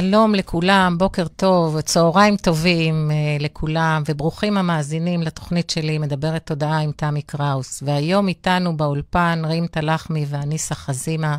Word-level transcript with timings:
שלום 0.00 0.34
לכולם, 0.34 0.98
בוקר 0.98 1.28
טוב, 1.28 1.80
צהריים 1.80 2.36
טובים 2.36 3.10
uh, 3.10 3.42
לכולם, 3.42 4.02
וברוכים 4.08 4.58
המאזינים 4.58 5.22
לתוכנית 5.22 5.70
שלי, 5.70 5.98
מדברת 5.98 6.46
תודעה 6.46 6.78
עם 6.78 6.92
תמי 6.92 7.22
קראוס. 7.22 7.82
והיום 7.86 8.28
איתנו 8.28 8.76
באולפן 8.76 9.42
רים 9.44 9.66
תלחמי 9.66 10.26
ואניסה 10.28 10.74
חזימה, 10.74 11.36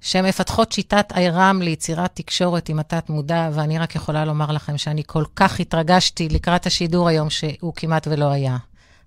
שמפתחות 0.00 0.72
שיטת 0.72 1.12
איירם 1.16 1.62
ליצירת 1.62 2.10
תקשורת 2.14 2.68
עם 2.68 2.78
התת-מודע, 2.78 3.50
ואני 3.52 3.78
רק 3.78 3.94
יכולה 3.94 4.24
לומר 4.24 4.52
לכם 4.52 4.78
שאני 4.78 5.02
כל 5.06 5.24
כך 5.36 5.60
התרגשתי 5.60 6.28
לקראת 6.28 6.66
השידור 6.66 7.08
היום, 7.08 7.30
שהוא 7.30 7.72
כמעט 7.76 8.06
ולא 8.10 8.30
היה. 8.30 8.56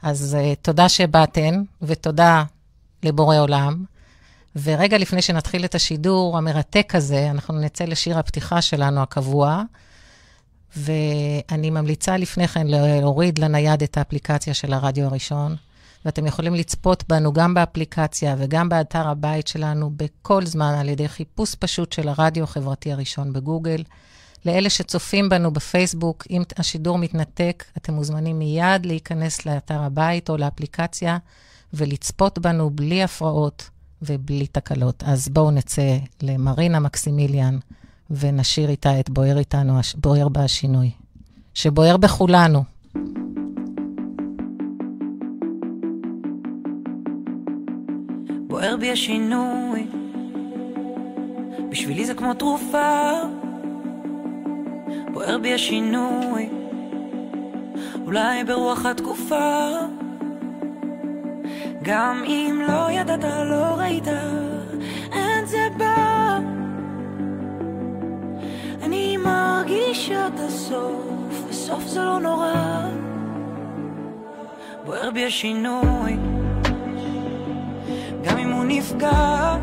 אז 0.02 0.38
uh, 0.39 0.55
תודה 0.61 0.89
שבאתן, 0.89 1.64
ותודה 1.82 2.44
לבורא 3.04 3.38
עולם. 3.38 3.91
ורגע 4.56 4.98
לפני 4.98 5.22
שנתחיל 5.22 5.66
את 5.66 5.76
השידור 5.76 6.38
המרתק 6.38 6.95
הזה, 6.95 7.32
אנחנו 7.32 7.60
נצא 7.60 7.86
לשיר 7.86 8.20
הפתיחה 8.20 8.62
שלנו 8.62 9.02
הקבוע, 9.02 9.64
ואני 10.78 11.70
ממליצה 11.70 12.17
לפני 12.17 12.48
כן 12.48 12.67
להוריד 12.67 13.40
לנייד 13.40 13.84
את 13.84 13.98
האפליקציה 13.98 14.54
של 14.54 14.73
הרדיו 14.73 15.06
הראשון, 15.06 15.56
ואתם 16.06 16.26
יכולים 16.26 16.56
לצפות 16.56 17.04
בנו 17.10 17.34
גם 17.34 17.54
באפליקציה 17.54 18.36
וגם 18.38 18.70
באתר 18.70 19.08
הבית 19.08 19.48
שלנו 19.48 19.92
בכל 19.98 20.45
זמן 20.45 20.73
על 20.80 20.90
ידי 20.90 21.08
חיפוש 21.08 21.56
פשוט 21.56 21.92
של 21.92 22.10
הרדיו 22.10 22.44
החברתי 22.44 22.92
הראשון 22.92 23.34
בגוגל. 23.34 23.84
לאלה 24.45 24.70
שצופים 24.70 25.30
בנו 25.30 25.52
בפייסבוק, 25.52 26.23
אם 26.30 26.44
השידור 26.58 26.98
מתנתק, 26.98 27.64
אתם 27.78 27.94
מוזמנים 27.94 28.40
מיד 28.40 28.86
להיכנס 28.86 29.45
לאתר 29.45 29.82
הבית 29.82 30.30
או 30.30 30.38
לאפליקציה 30.38 31.17
ולצפות 31.73 32.40
בנו 32.40 32.70
בלי 32.70 33.04
הפרעות. 33.04 33.70
ובלי 34.02 34.48
תקלות. 34.48 35.04
אז 35.06 35.30
בואו 35.30 35.52
נצא 35.52 35.98
למרינה 36.23 36.80
מקסימיליאן 36.80 37.58
ונשאיר 38.10 38.70
איתה 38.70 39.00
את 39.00 39.10
בוער 39.10 39.38
איתנו, 39.38 39.80
בוער 39.95 40.30
בה 40.30 40.44
השינוי, 40.44 40.92
שבוער 41.54 41.98
בכולנו. 41.98 42.64
בוער 48.48 48.78
בי 48.80 48.92
השינוי, 48.92 49.88
בשבילי 51.70 52.06
זה 52.06 52.14
כמו 52.14 52.34
תרופה. 52.34 53.11
בוער 55.14 55.38
בי 55.38 55.54
השינוי, 55.54 56.50
אולי 58.06 58.44
ברוח 58.44 58.86
התקופה. 58.86 59.70
גם 61.83 62.23
אם 62.25 62.61
לא 62.67 62.92
ידעת, 62.92 63.23
לא 63.23 63.75
ראית, 63.77 64.08
אין 65.11 65.45
זה 65.45 65.67
בא. 65.77 66.39
אני 68.83 69.17
מרגיש 69.17 70.11
עד 70.11 70.39
הסוף, 70.39 71.43
בסוף 71.49 71.83
זה 71.87 71.99
לא 71.99 72.19
נורא. 72.19 72.53
בוער 74.86 75.11
בי 75.11 75.25
השינוי, 75.25 76.17
גם 78.23 78.37
אם 78.37 78.52
הוא 78.52 78.63
נפגע. 78.67 79.58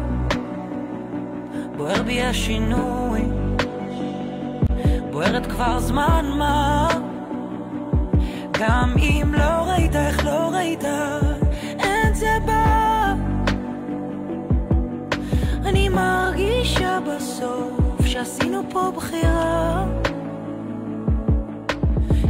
בוער 1.76 2.02
בי 2.02 2.22
השינוי, 2.22 3.22
בוערת 5.10 5.46
כבר 5.46 5.80
זמן 5.80 6.24
מה. 6.38 6.88
גם 8.52 8.94
אם 8.98 9.34
לא 9.34 9.72
ראית, 9.72 9.96
איך 9.96 10.24
לא 10.24 10.50
ראית. 10.52 10.84
בסוף 17.38 18.06
שעשינו 18.06 18.62
פה 18.70 18.92
בחירה. 18.96 19.84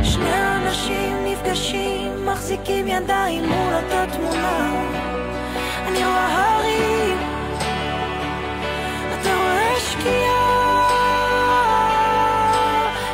שני 0.03 0.57
אנשים 0.57 1.25
נפגשים, 1.25 2.27
מחזיקים 2.27 2.89
ידיים 2.89 3.45
מול 3.49 3.75
אותה 3.75 4.05
תמונה. 4.13 4.85
אני 5.87 5.99
רואה 5.99 6.57
הרים, 6.57 7.19
אתה 9.21 9.35
רואה 9.35 9.81
שקיעה. 9.81 10.89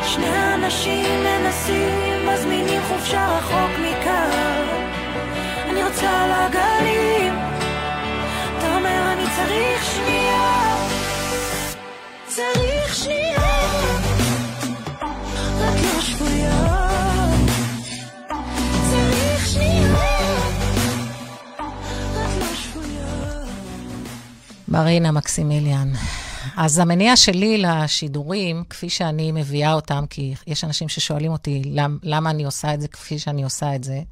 שני 0.02 0.54
אנשים 0.54 1.24
מנסים, 1.24 2.28
מזמינים 2.28 2.82
חופשה 2.88 3.38
רחוק 3.38 3.70
מכאן. 3.78 4.64
רוצה 5.86 6.10
על 6.10 6.30
הגלים 6.32 7.34
אתה 8.58 8.76
אומר 8.76 9.12
אני 9.12 9.24
צריך 9.36 9.84
שנייה 9.84 10.03
מרינה 24.74 25.12
מקסימיליאן. 25.12 25.92
אז 26.56 26.78
המניע 26.78 27.16
שלי 27.16 27.58
לשידורים, 27.58 28.64
כפי 28.70 28.90
שאני 28.90 29.32
מביאה 29.32 29.72
אותם, 29.72 30.04
כי 30.10 30.34
יש 30.46 30.64
אנשים 30.64 30.88
ששואלים 30.88 31.32
אותי 31.32 31.62
למ, 31.64 31.98
למה 32.02 32.30
אני 32.30 32.44
עושה 32.44 32.74
את 32.74 32.80
זה 32.80 32.88
כפי 32.88 33.18
שאני 33.18 33.44
עושה 33.44 33.74
את 33.74 33.84
זה, 33.84 34.02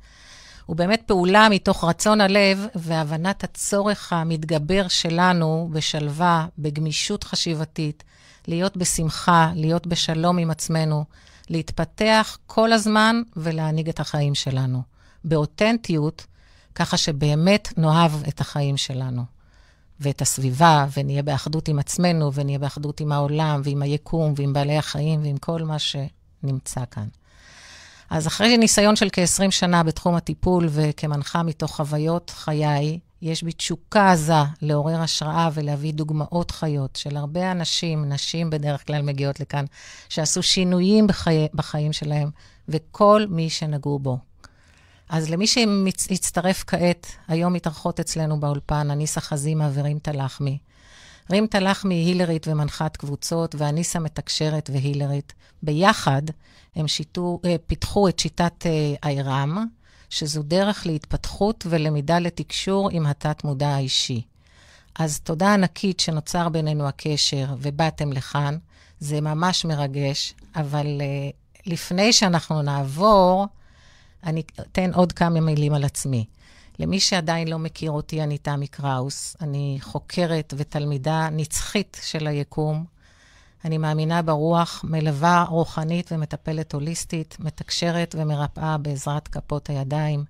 הוא 0.66 0.76
באמת 0.76 1.02
פעולה 1.06 1.48
מתוך 1.50 1.84
רצון 1.84 2.20
הלב 2.20 2.66
והבנת 2.74 3.44
הצורך 3.44 4.12
המתגבר 4.12 4.88
שלנו 4.88 5.68
בשלווה, 5.72 6.46
בגמישות 6.58 7.24
חשיבתית, 7.24 8.04
להיות 8.48 8.76
בשמחה, 8.76 9.52
להיות 9.54 9.86
בשלום 9.86 10.38
עם 10.38 10.50
עצמנו, 10.50 11.04
להתפתח 11.50 12.38
כל 12.46 12.72
הזמן 12.72 13.22
ולהנהיג 13.36 13.88
את 13.88 14.00
החיים 14.00 14.34
שלנו. 14.34 14.82
באותנטיות, 15.24 16.26
ככה 16.74 16.96
שבאמת 16.96 17.72
נאהב 17.76 18.12
את 18.28 18.40
החיים 18.40 18.76
שלנו. 18.76 19.31
ואת 20.02 20.22
הסביבה, 20.22 20.86
ונהיה 20.96 21.22
באחדות 21.22 21.68
עם 21.68 21.78
עצמנו, 21.78 22.32
ונהיה 22.32 22.58
באחדות 22.58 23.00
עם 23.00 23.12
העולם, 23.12 23.60
ועם 23.64 23.82
היקום, 23.82 24.34
ועם 24.36 24.52
בעלי 24.52 24.76
החיים, 24.76 25.22
ועם 25.22 25.36
כל 25.36 25.62
מה 25.62 25.76
שנמצא 25.78 26.80
כאן. 26.90 27.06
אז 28.10 28.26
אחרי 28.26 28.56
ניסיון 28.56 28.96
של 28.96 29.08
כ-20 29.12 29.50
שנה 29.50 29.82
בתחום 29.82 30.14
הטיפול 30.14 30.68
וכמנחה 30.70 31.42
מתוך 31.42 31.76
חוויות 31.76 32.30
חיי, 32.30 32.98
יש 33.22 33.42
בי 33.42 33.52
תשוקה 33.52 34.12
עזה 34.12 34.42
לעורר 34.62 35.00
השראה 35.00 35.48
ולהביא 35.54 35.94
דוגמאות 35.94 36.50
חיות 36.50 36.96
של 36.96 37.16
הרבה 37.16 37.52
אנשים, 37.52 38.04
נשים 38.08 38.50
בדרך 38.50 38.86
כלל 38.86 39.02
מגיעות 39.02 39.40
לכאן, 39.40 39.64
שעשו 40.08 40.42
שינויים 40.42 41.06
בחי... 41.06 41.46
בחיים 41.54 41.92
שלהם, 41.92 42.30
וכל 42.68 43.26
מי 43.30 43.50
שנגעו 43.50 43.98
בו. 43.98 44.18
אז 45.12 45.30
למי 45.30 45.46
שיצטרף 45.46 46.64
כעת, 46.66 47.06
היום 47.28 47.52
מתארחות 47.52 48.00
אצלנו 48.00 48.40
באולפן 48.40 48.90
אניסה 48.90 49.20
חזימה 49.20 49.70
ורים 49.74 49.98
תלחמי. 49.98 50.58
רים 51.30 51.46
תלחמי 51.46 51.94
היא 51.94 52.06
הילרית 52.06 52.48
ומנחת 52.48 52.96
קבוצות, 52.96 53.54
ואניסה 53.58 53.98
מתקשרת 53.98 54.70
והילרית. 54.72 55.32
ביחד 55.62 56.22
הם 56.76 56.88
שיתו, 56.88 57.40
אה, 57.44 57.56
פיתחו 57.66 58.08
את 58.08 58.18
שיטת 58.18 58.66
איירם, 59.04 59.58
אה, 59.58 59.64
שזו 60.10 60.42
דרך 60.42 60.86
להתפתחות 60.86 61.66
ולמידה 61.68 62.18
לתקשור 62.18 62.88
עם 62.92 63.06
התת-מודע 63.06 63.68
האישי. 63.68 64.22
אז 64.94 65.20
תודה 65.20 65.54
ענקית 65.54 66.00
שנוצר 66.00 66.48
בינינו 66.48 66.88
הקשר 66.88 67.46
ובאתם 67.58 68.12
לכאן. 68.12 68.56
זה 69.00 69.20
ממש 69.20 69.64
מרגש, 69.64 70.34
אבל 70.56 70.86
uh, 70.86 71.66
לפני 71.66 72.12
שאנחנו 72.12 72.62
נעבור, 72.62 73.46
אני 74.24 74.42
אתן 74.60 74.94
עוד 74.94 75.12
כמה 75.12 75.40
מילים 75.40 75.74
על 75.74 75.84
עצמי. 75.84 76.24
למי 76.78 77.00
שעדיין 77.00 77.48
לא 77.48 77.58
מכיר 77.58 77.90
אותי, 77.90 78.22
אני 78.22 78.38
תמי 78.38 78.66
קראוס. 78.66 79.36
אני 79.40 79.78
חוקרת 79.80 80.54
ותלמידה 80.56 81.28
נצחית 81.32 82.00
של 82.02 82.26
היקום. 82.26 82.84
אני 83.64 83.78
מאמינה 83.78 84.22
ברוח, 84.22 84.84
מלווה 84.84 85.44
רוחנית 85.48 86.12
ומטפלת 86.12 86.72
הוליסטית, 86.72 87.36
מתקשרת 87.40 88.14
ומרפאה 88.18 88.78
בעזרת 88.78 89.28
כפות 89.28 89.70
הידיים. 89.70 90.24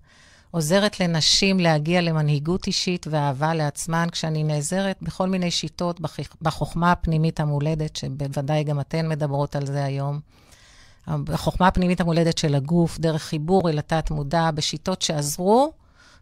עוזרת 0.51 1.01
לנשים 1.01 1.61
להגיע 1.61 2.01
למנהיגות 2.01 2.67
אישית 2.67 3.07
ואהבה 3.11 3.55
לעצמן, 3.55 4.09
כשאני 4.13 4.45
נעזרת 4.45 4.97
בכל 5.03 5.29
מיני 5.29 5.51
שיטות 5.51 6.01
בחוכמה 6.43 6.93
הפנימית 6.93 7.41
המולדת, 7.41 7.97
שבוודאי 7.97 8.65
גם 8.65 8.81
אתן 8.81 9.09
מדברות 9.09 9.57
על 9.57 9.67
זה 9.67 9.85
היום. 9.85 10.21
בחוכמה 11.09 11.67
הפנימית 11.69 12.01
המולדת 12.01 12.39
של 12.39 12.55
הגוף, 12.55 12.99
דרך 12.99 13.23
חיבור 13.23 13.71
אל 13.71 13.79
התת-מודע, 13.79 14.51
בשיטות 14.51 15.03
שעזרו 15.03 15.73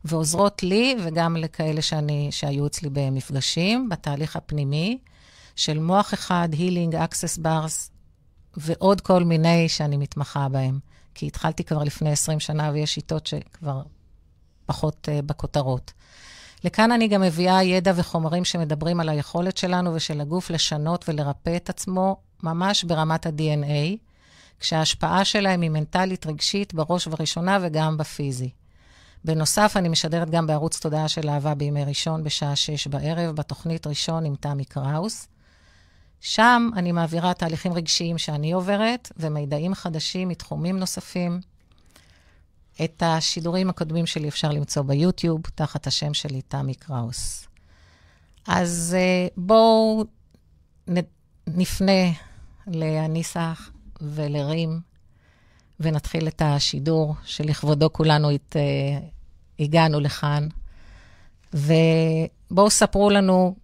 ועוזרות 0.05 0.63
לי 0.63 0.97
וגם 1.05 1.37
לכאלה 1.37 1.83
שאני, 1.83 2.29
שהיו 2.31 2.67
אצלי 2.67 2.89
במפגשים, 2.93 3.89
בתהליך 3.89 4.37
הפנימי. 4.37 4.99
של 5.61 5.79
מוח 5.79 6.15
אחד, 6.15 6.49
הילינג, 6.53 6.95
אקסס 6.95 7.39
ברס, 7.39 7.91
ועוד 8.57 9.01
כל 9.01 9.25
מיני 9.25 9.69
שאני 9.69 9.97
מתמחה 9.97 10.49
בהם. 10.49 10.79
כי 11.15 11.27
התחלתי 11.27 11.65
כבר 11.65 11.85
לפני 11.85 12.13
20 12.13 12.41
שנה, 12.41 12.71
ויש 12.75 12.95
שיטות 12.95 13.27
שכבר 13.27 13.83
פחות 14.67 15.09
uh, 15.09 15.23
בכותרות. 15.23 15.93
לכאן 16.65 16.93
אני 16.93 17.09
גם 17.09 17.21
מביאה 17.21 17.63
ידע 17.63 17.93
וחומרים 17.97 18.45
שמדברים 18.45 19.01
על 19.01 19.09
היכולת 19.09 19.57
שלנו 19.57 19.95
ושל 19.95 20.21
הגוף 20.21 20.51
לשנות 20.51 21.09
ולרפא 21.09 21.57
את 21.57 21.71
עצמו 21.71 22.17
ממש 22.43 22.85
ברמת 22.85 23.27
ה-DNA, 23.27 23.97
כשההשפעה 24.61 25.25
שלהם 25.25 25.61
היא 25.61 25.71
מנטלית, 25.71 26.27
רגשית, 26.27 26.75
בראש 26.75 27.07
ובראשונה 27.07 27.59
וגם 27.63 27.97
בפיזי. 27.97 28.51
בנוסף, 29.25 29.73
אני 29.77 29.89
משדרת 29.89 30.31
גם 30.31 30.47
בערוץ 30.47 30.81
תודעה 30.81 31.09
של 31.09 31.29
אהבה 31.29 31.55
בימי 31.55 31.85
ראשון 31.85 32.25
בשעה 32.25 32.57
שש 32.57 32.87
בערב, 32.87 33.37
בתוכנית 33.37 33.87
ראשון 33.87 34.25
עם 34.25 34.37
תמי 34.37 34.65
קראוס. 34.65 35.29
שם 36.21 36.71
אני 36.77 36.93
מעבירה 36.93 37.35
תהליכים 37.35 37.73
רגשיים 37.73 38.19
שאני 38.19 38.53
עוברת 38.53 39.13
ומידעים 39.17 39.75
חדשים 39.75 40.29
מתחומים 40.29 40.79
נוספים. 40.79 41.41
את 42.85 43.03
השידורים 43.07 43.71
הקודמים 43.71 44.07
שלי 44.07 44.29
אפשר 44.29 44.51
למצוא 44.51 44.83
ביוטיוב, 44.83 45.41
תחת 45.55 45.87
השם 45.87 46.15
שלי, 46.15 46.43
תמי 46.43 46.75
קראוס. 46.75 47.47
אז 48.47 48.97
אה, 48.99 49.29
בואו 49.37 50.05
נפנה 51.47 52.03
לאניסה 52.67 53.53
ולרים 54.03 54.81
ונתחיל 55.81 56.29
את 56.29 56.43
השידור 56.45 57.15
שלכבודו 57.25 57.93
כולנו 57.93 58.31
הת, 58.31 58.57
uh, 58.57 59.05
הגענו 59.61 60.01
לכאן. 60.01 60.49
ובואו 61.55 62.71
ספרו 62.71 63.11
לנו, 63.11 63.55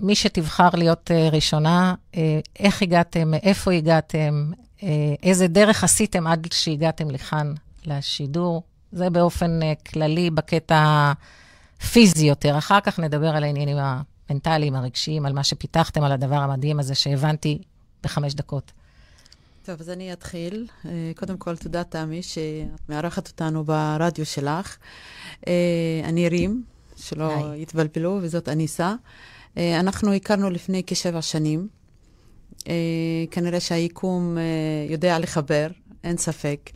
מי 0.00 0.14
שתבחר 0.14 0.68
להיות 0.72 1.10
uh, 1.10 1.34
ראשונה, 1.34 1.94
uh, 2.12 2.16
איך 2.58 2.82
הגעתם, 2.82 3.30
מאיפה 3.30 3.72
הגעתם, 3.72 4.52
uh, 4.78 4.82
איזה 5.22 5.48
דרך 5.48 5.84
עשיתם 5.84 6.26
עד 6.26 6.46
שהגעתם 6.52 7.10
לכאן 7.10 7.54
לשידור. 7.86 8.62
זה 8.92 9.10
באופן 9.10 9.60
uh, 9.62 9.90
כללי 9.90 10.30
בקטע 10.30 11.12
פיזי 11.92 12.26
יותר. 12.26 12.58
אחר 12.58 12.80
כך 12.80 12.98
נדבר 12.98 13.28
על 13.28 13.44
העניינים 13.44 13.76
המנטליים, 13.80 14.74
הרגשיים, 14.74 15.26
על 15.26 15.32
מה 15.32 15.44
שפיתחתם, 15.44 16.02
על 16.02 16.12
הדבר 16.12 16.36
המדהים 16.36 16.80
הזה 16.80 16.94
שהבנתי 16.94 17.58
בחמש 18.02 18.34
דקות. 18.34 18.72
טוב, 19.66 19.80
אז 19.80 19.90
אני 19.90 20.12
אתחיל. 20.12 20.66
אה, 20.84 20.90
קודם 21.16 21.36
כל, 21.36 21.56
תודה, 21.56 21.84
תמי, 21.84 22.22
שאת 22.22 22.88
מארחת 22.88 23.28
אותנו 23.28 23.64
ברדיו 23.64 24.26
שלך. 24.26 24.76
אה, 25.46 25.52
אני 26.04 26.28
רים, 26.28 26.62
שלא 26.96 27.50
היי. 27.52 27.62
יתבלבלו, 27.62 28.18
וזאת 28.22 28.48
אניסה. 28.48 28.94
אה, 29.56 29.80
אנחנו 29.80 30.12
הכרנו 30.12 30.50
לפני 30.50 30.82
כשבע 30.86 31.22
שנים. 31.22 31.68
כנראה 33.30 33.60
שהיקום 33.60 34.36
יודע 34.88 35.18
לחבר, 35.18 35.66
אין 36.04 36.16
ספק. 36.16 36.70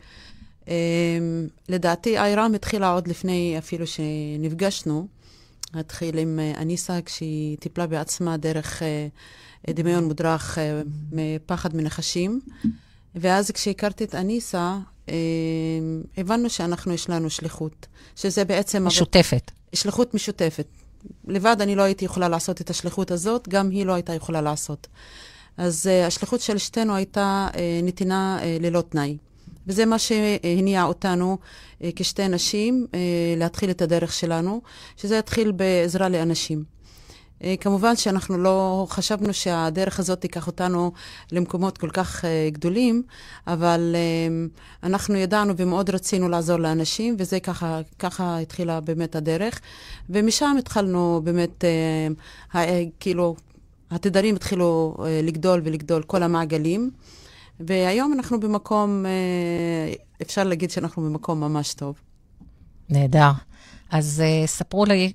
לדעתי, 1.69 2.17
איירם 2.17 2.53
התחילה 2.55 2.91
עוד 2.93 3.07
לפני 3.07 3.55
אפילו 3.57 3.85
שנפגשנו. 3.87 5.07
התחיל 5.73 6.17
עם 6.17 6.39
אניסה 6.57 7.01
כשהיא 7.05 7.57
טיפלה 7.57 7.87
בעצמה 7.87 8.37
דרך 8.37 8.81
דמיון 9.69 10.03
מודרך 10.03 10.57
מפחד 11.11 11.75
מנחשים. 11.75 12.41
ואז 13.15 13.51
כשהכרתי 13.51 14.03
את 14.03 14.15
אניסה, 14.15 14.77
אה, 15.09 15.15
הבנו 16.17 16.49
שאנחנו, 16.49 16.93
יש 16.93 17.09
לנו 17.09 17.29
שליחות, 17.29 17.87
שזה 18.15 18.45
בעצם... 18.45 18.85
משותפת. 18.85 19.51
שליחות 19.73 20.13
משותפת. 20.13 20.67
לבד 21.27 21.57
אני 21.61 21.75
לא 21.75 21.81
הייתי 21.81 22.05
יכולה 22.05 22.29
לעשות 22.29 22.61
את 22.61 22.69
השליחות 22.69 23.11
הזאת, 23.11 23.47
גם 23.49 23.69
היא 23.69 23.85
לא 23.85 23.93
הייתה 23.93 24.13
יכולה 24.13 24.41
לעשות. 24.41 24.87
אז 25.57 25.87
uh, 25.87 26.07
השליחות 26.07 26.41
של 26.41 26.57
שתינו 26.57 26.95
הייתה 26.95 27.47
uh, 27.51 27.55
נתינה 27.83 28.39
uh, 28.41 28.63
ללא 28.63 28.81
תנאי. 28.81 29.17
וזה 29.67 29.85
מה 29.85 29.99
שהניע 29.99 30.83
אותנו 30.83 31.37
uh, 31.37 31.83
כשתי 31.95 32.27
נשים 32.27 32.87
uh, 32.91 32.95
להתחיל 33.37 33.69
את 33.69 33.81
הדרך 33.81 34.13
שלנו, 34.13 34.61
שזה 34.97 35.17
יתחיל 35.17 35.51
בעזרה 35.51 36.09
לאנשים. 36.09 36.63
אה, 37.43 37.55
כמובן 37.59 37.95
שאנחנו 37.95 38.37
לא 38.37 38.85
חשבנו 38.89 39.33
שהדרך 39.33 39.99
הזאת 39.99 40.21
תיקח 40.21 40.47
אותנו 40.47 40.91
למקומות 41.31 41.77
כל 41.77 41.89
כך 41.89 42.25
אה, 42.25 42.49
גדולים, 42.51 43.03
אבל 43.47 43.95
אה, 43.95 44.45
אנחנו 44.83 45.15
ידענו 45.15 45.53
ומאוד 45.57 45.89
רצינו 45.89 46.29
לעזור 46.29 46.57
לאנשים, 46.57 47.15
וזה 47.19 47.39
ככה, 47.39 47.79
ככה 47.99 48.39
התחילה 48.39 48.79
באמת 48.79 49.15
הדרך. 49.15 49.61
ומשם 50.09 50.55
התחלנו 50.59 51.21
באמת, 51.23 51.63
כאילו, 52.99 53.35
התדרים 53.91 54.35
התחילו 54.35 54.95
לגדול 55.23 55.61
ולגדול, 55.63 56.03
כל 56.03 56.23
המעגלים. 56.23 56.91
והיום 57.59 58.13
אנחנו 58.13 58.39
במקום, 58.39 59.05
אפשר 60.21 60.43
להגיד 60.43 60.71
שאנחנו 60.71 61.01
במקום 61.01 61.39
ממש 61.39 61.73
טוב. 61.73 61.95
נהדר. 62.89 63.31
אז 63.91 64.23
ספרו 64.45 64.85
לי, 64.85 65.11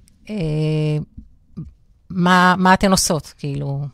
מה, 2.10 2.54
מה 2.58 2.74
אתן 2.74 2.90
עושות, 2.90 3.34
כאילו? 3.38 3.86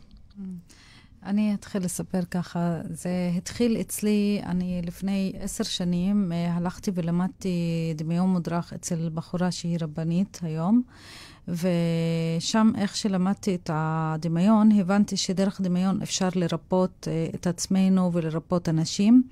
אני 1.25 1.53
אתחיל 1.53 1.83
לספר 1.83 2.21
ככה. 2.31 2.77
זה 2.89 3.09
התחיל 3.37 3.77
אצלי, 3.81 4.41
אני 4.45 4.81
לפני 4.85 5.33
עשר 5.39 5.63
שנים 5.63 6.31
אה, 6.31 6.53
הלכתי 6.53 6.91
ולמדתי 6.93 7.57
דמיון 7.95 8.29
מודרך 8.29 8.73
אצל 8.73 9.09
בחורה 9.13 9.51
שהיא 9.51 9.77
רבנית 9.81 10.39
היום, 10.43 10.81
ושם, 11.47 12.71
איך 12.77 12.95
שלמדתי 12.95 13.55
את 13.55 13.69
הדמיון, 13.73 14.71
הבנתי 14.71 15.17
שדרך 15.17 15.61
דמיון 15.61 16.01
אפשר 16.01 16.29
לרפות 16.35 17.07
אה, 17.11 17.27
את 17.35 17.47
עצמנו 17.47 18.13
ולרפות 18.13 18.69
אנשים. 18.69 19.23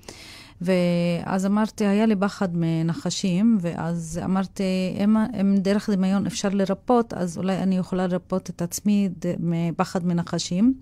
ואז 0.62 1.46
אמרתי, 1.46 1.86
היה 1.86 2.06
לי 2.06 2.16
פחד 2.16 2.48
מנחשים, 2.52 3.58
ואז 3.60 4.20
אמרתי, 4.24 4.62
אם, 5.04 5.16
אם 5.40 5.56
דרך 5.56 5.90
דמיון 5.90 6.26
אפשר 6.26 6.48
לרפות, 6.48 7.14
אז 7.14 7.38
אולי 7.38 7.58
אני 7.58 7.78
יכולה 7.78 8.06
לרפות 8.06 8.50
את 8.50 8.62
עצמי 8.62 9.08
מפחד 9.38 10.06
מנחשים. 10.06 10.74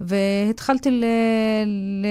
והתחלתי 0.00 0.90
ל, 0.90 1.04
ל, 2.02 2.06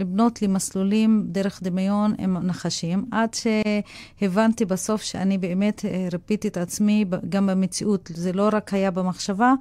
לבנות 0.00 0.42
לי 0.42 0.48
מסלולים 0.48 1.24
דרך 1.28 1.62
דמיון 1.62 2.14
עם 2.18 2.36
נחשים, 2.36 3.04
עד 3.10 3.34
שהבנתי 3.34 4.64
בסוף 4.64 5.02
שאני 5.02 5.38
באמת 5.38 5.84
ריפיתי 6.12 6.48
את 6.48 6.56
עצמי 6.56 7.04
גם 7.28 7.46
במציאות. 7.46 8.10
זה 8.14 8.32
לא 8.32 8.48
רק 8.52 8.74
היה 8.74 8.90
במחשבה, 8.90 9.52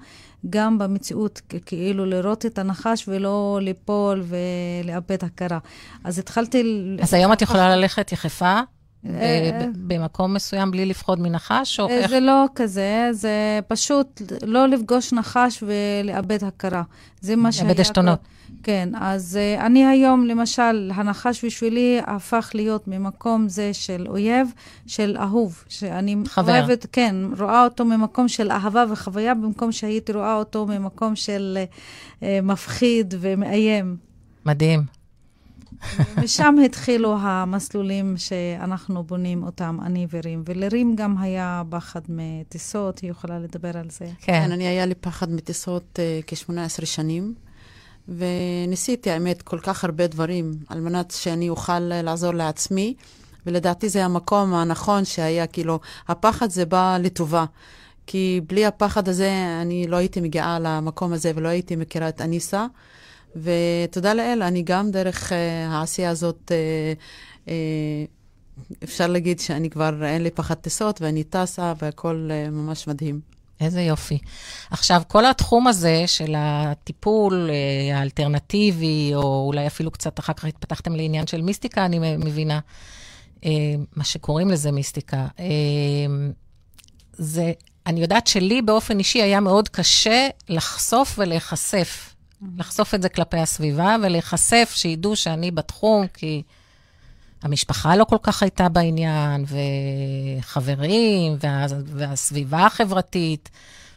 גם 0.50 0.77
במציאות, 0.77 1.41
כאילו 1.65 2.05
לראות 2.05 2.45
את 2.45 2.60
הנחש 2.60 3.05
ולא 3.07 3.60
ליפול 3.62 4.24
ולאבד 4.25 5.24
הכרה. 5.24 5.60
אז 6.03 6.19
התחלתי... 6.19 6.63
אז 7.01 7.13
היום 7.13 7.34
את 7.34 7.41
יכולה 7.41 7.75
ללכת 7.75 8.12
יחפה? 8.12 8.60
אה, 9.09 9.65
במקום 9.75 10.33
מסוים 10.33 10.71
בלי 10.71 10.85
לפחוד 10.85 11.19
מנחש, 11.19 11.79
או 11.79 11.88
אה, 11.89 11.97
איך? 11.97 12.09
זה 12.09 12.19
לא 12.19 12.45
כזה, 12.55 13.09
זה 13.12 13.59
פשוט 13.67 14.21
לא 14.45 14.67
לפגוש 14.67 15.13
נחש 15.13 15.63
ולאבד 15.63 16.43
הכרה. 16.43 16.83
זה 17.21 17.35
מה 17.35 17.51
שהיה... 17.51 17.67
לאבד 17.67 17.79
עשתונות. 17.79 18.19
כן, 18.63 18.89
אז 18.95 19.39
אני 19.59 19.85
היום, 19.85 20.25
למשל, 20.25 20.91
הנחש 20.95 21.45
בשבילי 21.45 22.00
הפך 22.05 22.51
להיות 22.53 22.88
ממקום 22.88 23.50
זה 23.50 23.74
של 23.74 24.05
אויב, 24.09 24.47
של 24.88 25.17
אהוב. 25.19 25.63
שאני 25.69 26.15
חבר. 26.25 26.51
אוהבת, 26.51 26.85
כן, 26.91 27.15
רואה 27.39 27.63
אותו 27.63 27.85
ממקום 27.85 28.27
של 28.27 28.51
אהבה 28.51 28.85
וחוויה, 28.89 29.33
במקום 29.33 29.71
שהייתי 29.71 30.12
רואה 30.13 30.35
אותו 30.35 30.65
ממקום 30.65 31.15
של 31.15 31.57
uh, 32.19 32.24
מפחיד 32.43 33.13
ומאיים. 33.19 33.97
מדהים. 34.45 35.04
משם 36.24 36.55
התחילו 36.65 37.17
המסלולים 37.20 38.17
שאנחנו 38.17 39.03
בונים 39.03 39.44
אותם, 39.44 39.77
אני 39.86 40.08
ורים. 40.10 40.44
ולרים 40.46 40.96
גם 40.96 41.17
היה 41.17 41.63
פחד 41.70 42.01
מטיסות, 42.10 43.00
היא 43.00 43.12
יכולה 43.12 43.39
לדבר 43.39 43.77
על 43.77 43.89
זה. 43.89 44.05
כן, 44.05 44.44
כן 44.44 44.51
אני 44.51 44.67
היה 44.67 44.86
לי 44.86 44.96
פחד 44.96 45.32
מטיסות 45.32 46.00
uh, 46.00 46.24
כ-18 46.27 46.86
שנים, 46.86 47.34
וניסיתי, 48.08 49.12
האמת, 49.12 49.41
כל 49.41 49.60
כך 49.60 49.84
הרבה 49.84 50.08
דברים 50.08 50.51
על 50.67 50.79
מנת 50.79 51.12
שאני 51.12 51.50
אוכל 51.50 51.79
לעזור 51.79 52.34
לעצמי, 52.34 52.94
ולדעתי 53.46 53.89
זה 53.89 54.05
המקום 54.05 54.53
הנכון 54.53 55.05
שהיה, 55.05 55.48
כאילו, 55.48 55.79
הפחד 56.08 56.50
זה 56.50 56.65
בא 56.65 56.98
לטובה. 57.01 57.46
כי 58.08 58.41
בלי 58.48 58.65
הפחד 58.65 59.10
הזה 59.10 59.58
אני 59.62 59.88
לא 59.88 59.96
הייתי 59.98 60.22
מגיעה 60.22 60.60
למקום 60.60 61.13
הזה 61.13 61.32
ולא 61.36 61.48
הייתי 61.48 61.75
מכירה 61.75 62.10
את 62.10 62.22
אניסה. 62.22 62.65
ותודה 63.36 64.13
לאל, 64.13 64.44
אני 64.44 64.63
גם 64.63 64.92
דרך 64.92 65.32
uh, 65.32 65.36
העשייה 65.70 66.10
הזאת, 66.10 66.51
uh, 66.51 67.46
uh, 67.46 67.50
אפשר 68.84 69.08
להגיד 69.08 69.39
שאני 69.39 69.70
כבר, 69.70 70.06
אין 70.06 70.24
לי 70.24 70.32
פחד 70.32 70.56
טיסות 70.56 71.01
ואני 71.01 71.24
טסה 71.24 71.74
והכל 71.82 72.30
uh, 72.32 72.51
ממש 72.51 72.88
מדהים. 72.88 73.20
איזה 73.62 73.82
יופי. 73.82 74.18
עכשיו, 74.72 75.01
כל 75.08 75.25
התחום 75.25 75.68
הזה 75.68 76.04
של 76.08 76.34
הטיפול 76.38 77.50
האלטרנטיבי, 77.94 79.12
או 79.15 79.44
אולי 79.48 79.68
אפילו 79.68 79.92
קצת 79.92 80.20
אחר 80.20 80.34
כך 80.34 80.46
התפתחתם 80.46 80.96
לעניין 80.96 81.27
של 81.27 81.42
מיסטיקה, 81.42 81.86
אני 81.86 82.00
מבינה, 82.18 82.60
מה 83.96 84.04
שקוראים 84.04 84.50
לזה 84.50 84.72
מיסטיקה, 84.72 85.27
זה, 87.13 87.51
אני 87.88 88.01
יודעת 88.01 88.27
שלי 88.27 88.62
באופן 88.62 89.00
אישי 89.00 89.22
היה 89.22 89.39
מאוד 89.39 89.70
קשה 89.70 90.27
לחשוף 90.50 91.15
ולהיחשף 91.20 92.14
לחשוף 92.58 92.96
את 92.96 93.02
זה 93.02 93.10
כלפי 93.10 93.38
הסביבה 93.38 93.96
ולהיחשף, 94.04 94.72
שידעו 94.75 95.16
שאני 95.16 95.52
בתחום, 95.52 96.08
כי 96.08 96.44
המשפחה 97.42 97.96
לא 97.96 98.04
כל 98.04 98.18
כך 98.24 98.44
הייתה 98.44 98.70
בעניין, 98.70 99.46
וחברים, 100.40 101.38
וה, 101.40 101.66
והסביבה 101.86 102.66
החברתית, 102.66 103.50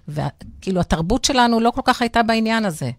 וכאילו 0.09 0.81
התרבות 0.81 1.25
שלנו 1.25 1.61
לא 1.61 1.71
כל 1.71 1.83
כך 1.85 2.03
הייתה 2.03 2.23
בעניין 2.23 2.65
הזה. 2.65 2.91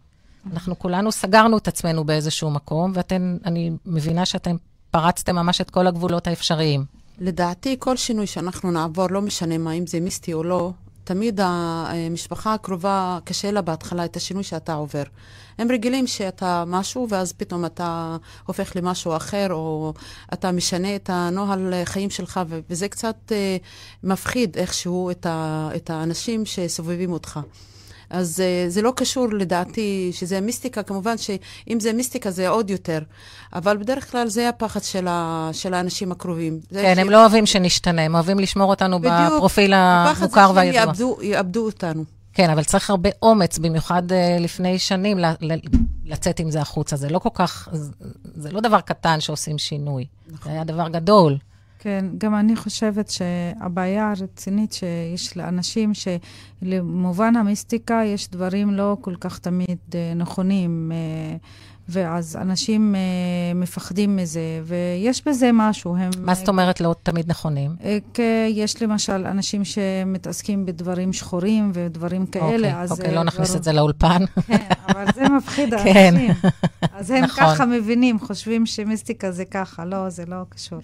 אנחנו 0.53 0.79
כולנו 0.79 1.12
סגרנו 1.12 1.58
את 1.58 1.68
עצמנו 1.68 2.03
באיזשהו 2.03 2.51
מקום, 2.51 2.94
ואני 2.96 3.72
מבינה 3.86 4.25
שאתם 4.25 4.56
פרצתם 4.91 5.36
ממש 5.36 5.62
את 5.62 5.70
כל 5.70 5.88
הגבולות 5.88 6.27
האפשריים. 6.27 6.86
לדעתי, 7.20 7.75
כל 7.79 7.98
שינוי 7.98 8.27
שאנחנו 8.27 8.72
נעבור, 8.72 9.08
לא 9.10 9.22
משנה 9.22 9.58
מה, 9.58 9.72
אם 9.72 9.88
זה 9.88 10.00
מיסטי 10.00 10.34
או 10.34 10.44
לא, 10.44 10.72
תמיד 11.09 11.39
המשפחה 11.43 12.53
הקרובה, 12.53 13.19
קשה 13.23 13.51
לה 13.51 13.61
בהתחלה 13.61 14.05
את 14.05 14.15
השינוי 14.15 14.43
שאתה 14.43 14.73
עובר. 14.73 15.03
הם 15.57 15.71
רגילים 15.71 16.07
שאתה 16.07 16.63
משהו, 16.67 17.07
ואז 17.09 17.33
פתאום 17.33 17.65
אתה 17.65 18.17
הופך 18.45 18.75
למשהו 18.75 19.15
אחר, 19.15 19.47
או 19.51 19.93
אתה 20.33 20.51
משנה 20.51 20.95
את 20.95 21.09
הנוהל 21.13 21.73
חיים 21.85 22.09
שלך, 22.09 22.39
וזה 22.69 22.87
קצת 22.87 23.15
אה, 23.31 23.57
מפחיד 24.03 24.57
איכשהו 24.57 25.11
את, 25.11 25.89
האנשים 25.89 26.45
שסובבים 26.45 27.11
אותך. 27.11 27.39
אז 28.09 28.39
uh, 28.39 28.69
זה 28.71 28.81
לא 28.81 28.93
קשור 28.95 29.27
לדעתי 29.27 30.09
שזה 30.13 30.41
מיסטיקה, 30.41 30.83
כמובן 30.83 31.17
שאם 31.17 31.79
זה 31.79 31.93
מיסטיקה 31.93 32.31
זה 32.31 32.49
עוד 32.49 32.69
יותר, 32.69 32.99
אבל 33.53 33.77
בדרך 33.77 34.11
כלל 34.11 34.27
זה 34.27 34.49
הפחד 34.49 34.83
של, 34.83 35.07
ה, 35.09 35.49
של 35.53 35.73
האנשים 35.73 36.11
הקרובים. 36.11 36.59
כן, 36.69 36.93
ש... 36.95 36.99
הם 36.99 37.09
לא 37.09 37.21
אוהבים 37.21 37.45
שנשתנה, 37.45 38.01
הם 38.01 38.15
אוהבים 38.15 38.39
לשמור 38.39 38.69
אותנו 38.69 38.99
בדיוק, 38.99 39.33
בפרופיל 39.35 39.73
המוכר 39.73 40.51
והידוע. 40.55 40.81
הפחד 40.81 40.95
זה 40.95 41.03
שהם 41.05 41.23
יאבדו 41.31 41.65
אותנו. 41.65 42.03
כן, 42.33 42.49
אבל 42.49 42.63
צריך 42.63 42.89
הרבה 42.89 43.09
אומץ, 43.21 43.57
במיוחד 43.57 44.11
uh, 44.11 44.13
לפני 44.39 44.79
שנים, 44.79 45.19
ל- 45.19 45.25
ל- 45.41 45.59
לצאת 46.05 46.39
עם 46.39 46.51
זה 46.51 46.61
החוצה. 46.61 46.95
זה 46.95 47.09
לא 47.09 47.19
כל 47.19 47.29
כך, 47.33 47.69
זה, 47.71 47.91
זה 48.35 48.51
לא 48.51 48.61
דבר 48.61 48.81
קטן 48.81 49.19
שעושים 49.19 49.57
שינוי. 49.57 50.05
נכון. 50.27 50.37
זה 50.43 50.51
היה 50.51 50.63
דבר 50.63 50.87
גדול. 50.89 51.37
כן, 51.79 52.05
גם 52.17 52.36
אני 52.36 52.55
חושבת 52.55 53.09
שהבעיה 53.09 54.12
הרצינית 54.12 54.74
שיש 54.74 55.38
לאנשים, 55.38 55.91
שלמובן 55.93 57.36
המיסטיקה 57.36 58.01
יש 58.05 58.29
דברים 58.29 58.74
לא 58.74 58.98
כל 59.01 59.15
כך 59.19 59.39
תמיד 59.39 59.77
אה, 59.95 60.13
נכונים. 60.15 60.91
אה, 60.91 61.38
ואז 61.91 62.36
אנשים 62.41 62.95
uh, 62.95 63.57
מפחדים 63.57 64.15
מזה, 64.15 64.62
ויש 64.63 65.27
בזה 65.27 65.50
משהו. 65.53 65.95
הם, 65.95 66.09
מה 66.19 66.33
זאת 66.33 66.50
אומרת 66.50 66.81
לא 66.81 66.95
תמיד 67.03 67.29
נכונים? 67.29 67.75
כי 68.13 68.21
יש 68.50 68.81
למשל 68.81 69.25
אנשים 69.25 69.65
שמתעסקים 69.65 70.65
בדברים 70.65 71.13
שחורים 71.13 71.71
ודברים 71.74 72.25
כאלה, 72.25 72.67
אוקיי, 72.67 72.81
אז... 72.81 72.91
אוקיי, 72.91 73.15
לא 73.15 73.24
נכניס 73.24 73.55
את 73.55 73.63
זה 73.63 73.74
לאולפן. 73.74 74.25
כן, 74.48 74.67
אבל 74.88 75.05
זה 75.15 75.29
מפחיד 75.29 75.74
כן. 75.83 76.13
האנשים. 76.15 76.31
אז 76.93 77.12
הם 77.12 77.24
נכון. 77.24 77.43
ככה 77.43 77.65
מבינים, 77.65 78.19
חושבים 78.19 78.65
שמיסטיקה 78.65 79.31
זה 79.31 79.45
ככה, 79.45 79.86
לא, 79.86 80.09
זה 80.09 80.25
לא 80.25 80.38
קשור. 80.50 80.79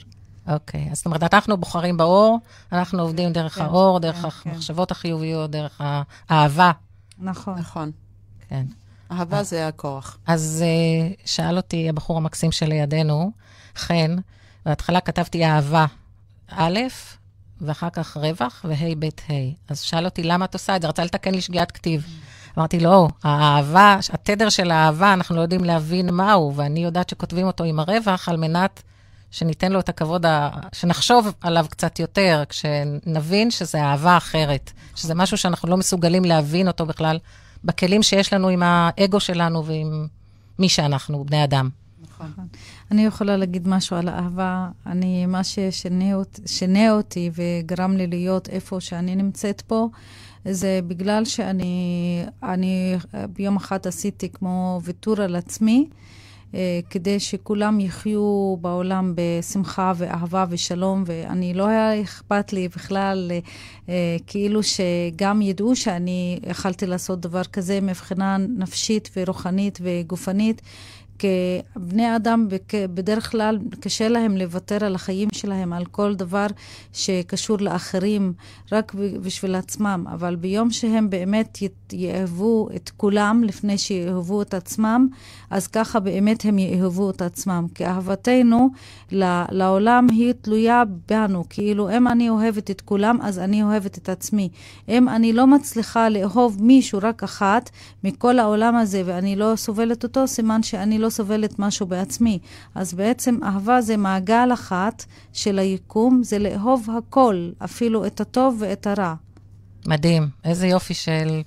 אוקיי, 0.47 0.87
אז 0.91 0.97
זאת 0.97 1.05
אומרת, 1.05 1.33
אנחנו 1.33 1.57
בוחרים 1.57 1.97
באור, 1.97 2.39
אנחנו 2.71 3.01
עובדים 3.01 3.33
דרך 3.33 3.55
כן, 3.55 3.61
האור, 3.61 3.99
דרך 3.99 4.15
כן, 4.15 4.49
המחשבות 4.49 4.89
כן. 4.89 4.95
החיוביות, 4.95 5.51
דרך 5.51 5.81
האהבה. 6.29 6.71
נכון. 7.19 7.57
נכון. 7.57 7.91
כן. 8.49 8.65
אהבה 9.11 9.43
זה 9.43 9.67
הכוח. 9.67 10.17
אז 10.27 10.63
uh, 10.63 11.21
שאל 11.25 11.57
אותי 11.57 11.89
הבחור 11.89 12.17
המקסים 12.17 12.51
שלידינו, 12.51 13.31
חן, 13.75 14.15
בהתחלה 14.65 14.99
כתבתי 15.01 15.45
אהבה 15.45 15.85
א', 16.47 16.79
ואחר 17.61 17.89
כך 17.89 18.17
רווח, 18.17 18.65
וה' 18.69 18.95
ב' 18.99 19.05
ה'. 19.05 19.33
אז 19.69 19.79
שאל 19.79 20.05
אותי, 20.05 20.23
למה 20.23 20.45
את 20.45 20.53
עושה 20.53 20.75
את 20.75 20.81
זה? 20.81 20.87
רצה 20.87 21.03
לתקן 21.03 21.35
לי 21.35 21.41
שגיאת 21.41 21.71
כתיב. 21.71 22.05
אמרתי 22.57 22.79
לו, 22.79 22.91
לא, 22.91 23.07
האהבה, 23.23 23.99
התדר 24.13 24.49
של 24.49 24.71
האהבה, 24.71 25.13
אנחנו 25.13 25.35
לא 25.35 25.41
יודעים 25.41 25.63
להבין 25.63 26.09
מהו, 26.09 26.55
ואני 26.55 26.79
יודעת 26.83 27.09
שכותבים 27.09 27.47
אותו 27.47 27.63
עם 27.63 27.79
הרווח 27.79 28.29
על 28.29 28.37
מנת 28.37 28.83
שניתן 29.35 29.71
לו 29.71 29.79
את 29.79 29.89
הכבוד, 29.89 30.25
ה... 30.25 30.49
שנחשוב 30.73 31.27
עליו 31.41 31.65
קצת 31.69 31.99
יותר, 31.99 32.43
כשנבין 32.49 33.51
שזה 33.51 33.83
אהבה 33.83 34.17
אחרת, 34.17 34.71
שזה 34.95 35.15
משהו 35.15 35.37
שאנחנו 35.37 35.69
לא 35.69 35.77
מסוגלים 35.77 36.25
להבין 36.25 36.67
אותו 36.67 36.85
בכלל 36.85 37.19
בכלים 37.63 38.03
שיש 38.03 38.33
לנו 38.33 38.49
עם 38.49 38.63
האגו 38.63 39.19
שלנו 39.19 39.65
ועם 39.65 40.07
מי 40.59 40.69
שאנחנו, 40.69 41.25
בני 41.25 41.43
אדם. 41.43 41.69
נכון. 42.01 42.31
אני 42.91 43.05
יכולה 43.05 43.37
להגיד 43.37 43.67
משהו 43.67 43.95
על 43.97 44.09
אהבה. 44.09 44.67
אני, 44.85 45.25
מה 45.25 45.43
ששנה 45.43 46.91
אותי 46.91 47.31
וגרם 47.33 47.97
לי 47.97 48.07
להיות 48.07 48.49
איפה 48.49 48.81
שאני 48.81 49.15
נמצאת 49.15 49.61
פה, 49.61 49.87
זה 50.45 50.79
בגלל 50.87 51.25
שאני 51.25 52.25
אני 52.43 52.97
ביום 53.33 53.55
אחד 53.55 53.87
עשיתי 53.87 54.29
כמו 54.29 54.81
ויתור 54.83 55.21
על 55.21 55.35
עצמי. 55.35 55.89
אה, 56.55 56.79
כדי 56.89 57.19
שכולם 57.19 57.79
יחיו 57.79 58.55
בעולם 58.61 59.13
בשמחה 59.15 59.93
ואהבה 59.95 60.45
ושלום, 60.49 61.03
ואני 61.05 61.53
לא 61.53 61.67
היה 61.67 62.01
אכפת 62.01 62.53
לי 62.53 62.67
בכלל, 62.67 63.31
אה, 63.89 63.93
כאילו 64.27 64.61
שגם 64.63 65.41
ידעו 65.41 65.75
שאני 65.75 66.39
יכלתי 66.47 66.85
לעשות 66.85 67.19
דבר 67.19 67.43
כזה 67.43 67.81
מבחינה 67.81 68.37
נפשית 68.37 69.09
ורוחנית 69.15 69.79
וגופנית. 69.81 70.61
כבני 71.19 72.15
אדם 72.15 72.47
בדרך 72.93 73.31
כלל 73.31 73.59
קשה 73.79 74.07
להם 74.07 74.37
לוותר 74.37 74.85
על 74.85 74.95
החיים 74.95 75.29
שלהם, 75.33 75.73
על 75.73 75.85
כל 75.85 76.15
דבר 76.15 76.47
שקשור 76.93 77.57
לאחרים, 77.59 78.33
רק 78.71 78.93
בשביל 79.21 79.55
עצמם. 79.55 80.05
אבל 80.13 80.35
ביום 80.35 80.71
שהם 80.71 81.09
באמת 81.09 81.57
יאהבו 81.93 82.69
את 82.75 82.91
כולם 82.97 83.43
לפני 83.43 83.77
שיאהבו 83.77 84.41
את 84.41 84.53
עצמם, 84.53 85.07
אז 85.49 85.67
ככה 85.67 85.99
באמת 85.99 86.45
הם 86.45 86.59
יאהבו 86.59 87.09
את 87.09 87.21
עצמם. 87.21 87.67
כי 87.75 87.85
אהבתנו 87.85 88.69
לעולם 89.51 90.07
היא 90.09 90.33
תלויה 90.41 90.83
בנו. 91.09 91.43
כאילו, 91.49 91.97
אם 91.97 92.07
אני 92.07 92.29
אוהבת 92.29 92.71
את 92.71 92.81
כולם, 92.81 93.17
אז 93.21 93.39
אני 93.39 93.63
אוהבת 93.63 93.97
את 93.97 94.09
עצמי. 94.09 94.49
אם 94.89 95.09
אני 95.09 95.33
לא 95.33 95.47
מצליחה 95.47 96.09
לאהוב 96.09 96.63
מישהו 96.63 96.99
רק 97.03 97.23
אחת 97.23 97.69
מכל 98.03 98.39
העולם 98.39 98.75
הזה 98.75 99.01
ואני 99.05 99.35
לא 99.35 99.53
סובלת 99.55 100.03
אותו, 100.03 100.27
סימן 100.27 100.63
שאני 100.63 100.99
לא 100.99 101.04
סובלת 101.09 101.59
משהו 101.59 101.87
בעצמי. 101.87 102.39
אז 102.75 102.93
בעצם 102.93 103.35
אהבה 103.43 103.81
זה 103.81 103.97
מעגל 103.97 104.53
אחת 104.53 105.05
של 105.33 105.59
היקום, 105.59 106.23
זה 106.23 106.39
לאהוב 106.39 106.87
הכל, 106.97 107.49
אפילו 107.63 108.05
את 108.05 108.21
הטוב 108.21 108.57
ואת 108.59 108.87
הרע. 108.87 109.13
מדהים, 109.87 110.27
איזה 110.43 110.67
יופי 110.67 110.93
של... 110.93 111.41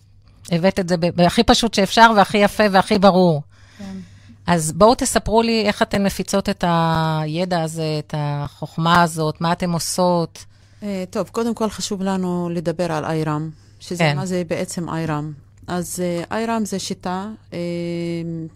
הבאת 0.53 0.81
את 0.81 0.89
זה 0.89 0.97
בהכי 1.17 1.43
פשוט 1.43 1.75
שאפשר 1.75 2.11
והכי 2.17 2.39
יפה 2.39 2.65
והכי 2.73 2.99
ברור. 2.99 3.43
כן. 3.79 3.97
אז 4.47 4.73
בואו 4.73 4.95
תספרו 4.95 5.43
לי 5.43 5.65
איך 5.67 5.83
אתן 5.83 6.03
מפיצות 6.03 6.49
את 6.49 6.65
הידע 6.69 7.63
הזה, 7.63 7.97
את 7.99 8.15
החוכמה 8.17 9.03
הזאת, 9.03 9.41
מה 9.41 9.53
אתן 9.53 9.71
עושות. 9.71 10.45
Uh, 10.81 10.85
טוב, 11.11 11.29
קודם 11.29 11.55
כל 11.55 11.71
חשוב 11.71 12.03
לנו 12.03 12.49
לדבר 12.53 12.93
על 12.93 13.05
איירם, 13.05 13.51
שזה 13.81 14.05
כן. 14.05 14.17
מה 14.17 14.27
זה 14.27 14.43
בעצם 14.49 14.89
איירם. 14.89 15.33
אז 15.69 16.03
איירם 16.31 16.65
זה 16.65 16.79
שיטה 16.79 17.29
uh, 17.51 17.55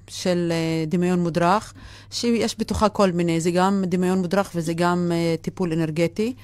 של 0.08 0.52
uh, 0.52 0.90
דמיון 0.90 1.22
מודרך, 1.22 1.74
שיש 2.10 2.56
בתוכה 2.58 2.88
כל 2.88 3.12
מיני, 3.12 3.40
זה 3.40 3.50
גם 3.50 3.84
דמיון 3.86 4.18
מודרך 4.18 4.50
וזה 4.54 4.72
גם 4.74 5.12
טיפול 5.40 5.72
אנרגטי. 5.72 6.34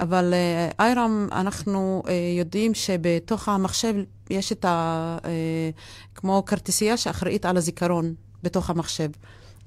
אבל 0.00 0.34
איירם, 0.78 1.28
אנחנו 1.32 2.02
יודעים 2.38 2.74
שבתוך 2.74 3.48
המחשב 3.48 3.94
יש 4.30 4.52
את 4.52 4.64
ה... 4.64 5.18
כמו 6.14 6.42
כרטיסייה 6.46 6.96
שאחראית 6.96 7.46
על 7.46 7.56
הזיכרון 7.56 8.14
בתוך 8.42 8.70
המחשב. 8.70 9.10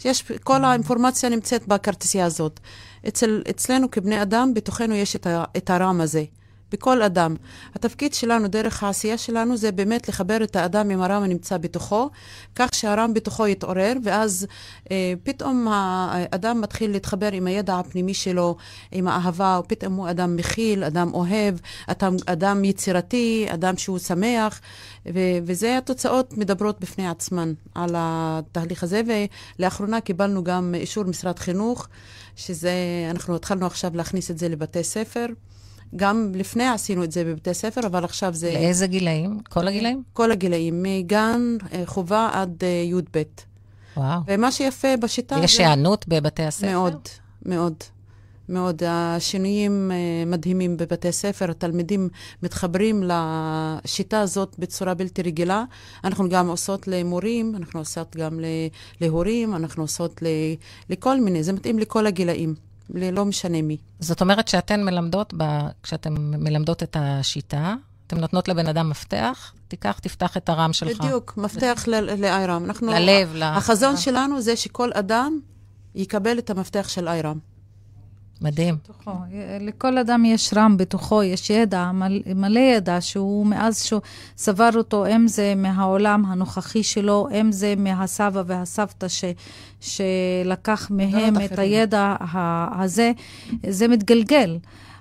יש, 0.05 0.23
כל 0.43 0.63
האינפורמציה 0.63 1.29
נמצאת 1.29 1.67
בכרטיסייה 1.67 2.25
הזאת. 2.25 2.59
אצל, 3.07 3.43
אצלנו 3.49 3.91
כבני 3.91 4.21
אדם, 4.21 4.53
בתוכנו 4.53 4.95
יש 4.95 5.15
את, 5.15 5.27
ה, 5.27 5.43
את 5.57 5.69
הרם 5.69 6.01
הזה. 6.01 6.23
בכל 6.71 7.01
אדם. 7.01 7.35
התפקיד 7.75 8.13
שלנו, 8.13 8.47
דרך 8.47 8.83
העשייה 8.83 9.17
שלנו, 9.17 9.57
זה 9.57 9.71
באמת 9.71 10.09
לחבר 10.09 10.43
את 10.43 10.55
האדם 10.55 10.89
עם 10.89 11.01
הרם 11.01 11.23
הנמצא 11.23 11.57
בתוכו, 11.57 12.09
כך 12.55 12.69
שהרם 12.73 13.13
בתוכו 13.13 13.47
יתעורר, 13.47 13.93
ואז 14.03 14.47
אה, 14.91 15.13
פתאום 15.23 15.67
האדם 15.69 16.61
מתחיל 16.61 16.91
להתחבר 16.91 17.31
עם 17.31 17.47
הידע 17.47 17.79
הפנימי 17.79 18.13
שלו, 18.13 18.55
עם 18.91 19.07
האהבה, 19.07 19.59
ופתאום 19.63 19.95
הוא 19.95 20.09
אדם 20.09 20.35
מכיל, 20.35 20.83
אדם 20.83 21.13
אוהב, 21.13 21.55
אדם, 21.87 22.15
אדם 22.25 22.63
יצירתי, 22.63 23.47
אדם 23.53 23.77
שהוא 23.77 23.99
שמח, 23.99 24.61
ו- 25.05 25.37
וזה 25.45 25.77
התוצאות 25.77 26.37
מדברות 26.37 26.79
בפני 26.79 27.09
עצמן 27.09 27.53
על 27.75 27.89
התהליך 27.97 28.83
הזה, 28.83 29.01
ולאחרונה 29.59 30.01
קיבלנו 30.01 30.43
גם 30.43 30.75
אישור 30.77 31.03
משרד 31.03 31.39
חינוך, 31.39 31.87
שזה, 32.35 32.71
אנחנו 33.11 33.35
התחלנו 33.35 33.65
עכשיו 33.65 33.91
להכניס 33.95 34.31
את 34.31 34.37
זה 34.37 34.49
לבתי 34.49 34.83
ספר. 34.83 35.25
גם 35.95 36.31
לפני 36.35 36.67
עשינו 36.67 37.03
את 37.03 37.11
זה 37.11 37.23
בבתי 37.23 37.53
ספר, 37.53 37.81
אבל 37.87 38.03
עכשיו 38.03 38.33
זה... 38.33 38.51
לאיזה 38.53 38.87
גילאים? 38.87 39.39
כל 39.49 39.67
הגילאים? 39.67 40.03
כל 40.13 40.31
הגילאים, 40.31 40.83
מגן 40.83 41.57
אה, 41.73 41.83
חובה 41.85 42.29
עד 42.33 42.63
אה, 42.63 42.67
י"ב. 42.67 43.21
וואו. 43.97 44.19
ומה 44.27 44.51
שיפה 44.51 44.97
בשיטה... 44.97 45.39
יש 45.43 45.59
היענות 45.59 46.07
בבתי 46.07 46.43
הספר? 46.43 46.71
מאוד, 46.71 46.99
מאוד. 47.45 47.73
מאוד. 48.49 48.83
השינויים 48.87 49.91
אה, 49.91 50.25
מדהימים 50.25 50.77
בבתי 50.77 51.11
ספר, 51.11 51.51
התלמידים 51.51 52.09
מתחברים 52.43 53.03
לשיטה 53.03 54.21
הזאת 54.21 54.55
בצורה 54.59 54.93
בלתי 54.93 55.21
רגילה. 55.21 55.63
אנחנו 56.03 56.29
גם 56.29 56.47
עושות 56.47 56.87
למורים, 56.87 57.55
אנחנו 57.55 57.79
עושות 57.79 58.15
גם 58.15 58.39
להורים, 59.01 59.55
אנחנו 59.55 59.83
עושות 59.83 60.23
לכל 60.89 61.21
מיני, 61.21 61.43
זה 61.43 61.53
מתאים 61.53 61.79
לכל 61.79 62.07
הגילאים. 62.07 62.66
לא 62.89 63.25
משנה 63.25 63.61
מי. 63.61 63.77
זאת 63.99 64.21
אומרת 64.21 64.47
שאתן 64.47 64.83
מלמדות, 64.83 65.33
ב... 65.37 65.43
כשאתן 65.83 66.13
מלמדות 66.17 66.83
את 66.83 66.97
השיטה, 66.99 67.75
אתן 68.07 68.19
נותנות 68.19 68.47
לבן 68.47 68.67
אדם 68.67 68.89
מפתח, 68.89 69.53
תיקח, 69.67 69.99
תפתח 69.99 70.37
את 70.37 70.49
הרם 70.49 70.73
שלך. 70.73 71.01
בדיוק, 71.01 71.37
מפתח 71.37 71.83
לאיירם. 72.17 72.65
ללב, 72.81 73.35
ל... 73.35 73.43
החזון 73.43 73.97
שלנו 73.97 74.41
זה 74.41 74.55
שכל 74.55 74.89
אדם 74.93 75.39
יקבל 75.95 76.39
את 76.39 76.49
המפתח 76.49 76.89
של 76.89 77.07
איירם. 77.07 77.39
מדהים. 78.41 78.75
בתוכו. 78.83 79.11
לכל 79.59 79.97
אדם 79.97 80.25
יש 80.25 80.53
רם 80.55 80.77
בתוכו, 80.77 81.23
יש 81.23 81.49
ידע, 81.49 81.91
מלא, 81.91 82.19
מלא 82.35 82.59
ידע 82.59 83.01
שהוא 83.01 83.45
מאז 83.45 83.83
שהוא 83.83 84.01
סבר 84.37 84.69
אותו, 84.75 85.05
אם 85.07 85.27
זה 85.27 85.53
מהעולם 85.55 86.25
הנוכחי 86.25 86.83
שלו, 86.83 87.27
אם 87.41 87.51
זה 87.51 87.73
מהסבא 87.77 88.43
והסבתא 88.45 89.07
ש, 89.07 89.23
שלקח 89.81 90.87
מהם 90.91 91.35
את 91.45 91.59
הידע 91.59 92.15
הזה, 92.79 93.11
זה 93.69 93.87
מתגלגל. 93.87 94.57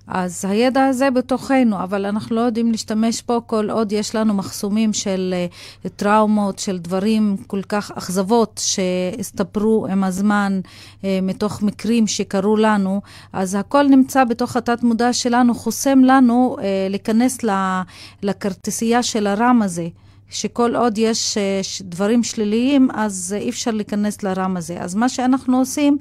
אז 0.07 0.45
הידע 0.45 0.87
הזה 0.87 1.11
בתוכנו, 1.11 1.83
אבל 1.83 2.07
אנחנו 2.07 2.37
לא 2.37 2.40
יודעים 2.40 2.71
להשתמש 2.71 3.23
בו 3.29 3.47
כל 3.47 3.71
עוד 3.71 3.92
יש 3.92 4.14
לנו 4.14 4.35
מחסומים 4.35 4.92
של 4.92 5.35
uh, 5.85 5.88
טראומות, 5.88 6.59
של 6.59 6.79
דברים 6.79 7.37
כל 7.47 7.62
כך 7.62 7.90
אכזבות 7.95 8.61
שהסתפרו 8.64 9.87
עם 9.87 10.05
הזמן 10.05 10.61
uh, 10.62 11.05
מתוך 11.23 11.62
מקרים 11.62 12.07
שקרו 12.07 12.57
לנו, 12.57 13.01
אז 13.33 13.55
הכל 13.55 13.83
נמצא 13.83 14.25
בתוך 14.25 14.57
התת-מודע 14.57 15.12
שלנו, 15.12 15.55
חוסם 15.55 15.99
לנו 16.05 16.57
uh, 16.59 16.62
להיכנס 16.90 17.38
לכרטיסייה 18.23 19.03
של 19.03 19.27
הרם 19.27 19.62
הזה. 19.62 19.88
שכל 20.31 20.77
עוד 20.77 20.99
יש 20.99 21.38
דברים 21.81 22.23
שליליים, 22.23 22.88
אז 22.95 23.37
אי 23.38 23.51
אפשר 23.51 23.71
להיכנס 23.71 24.23
לרם 24.23 24.57
הזה. 24.57 24.77
אז 24.81 24.95
מה 24.95 25.09
שאנחנו 25.09 25.59
עושים, 25.59 25.99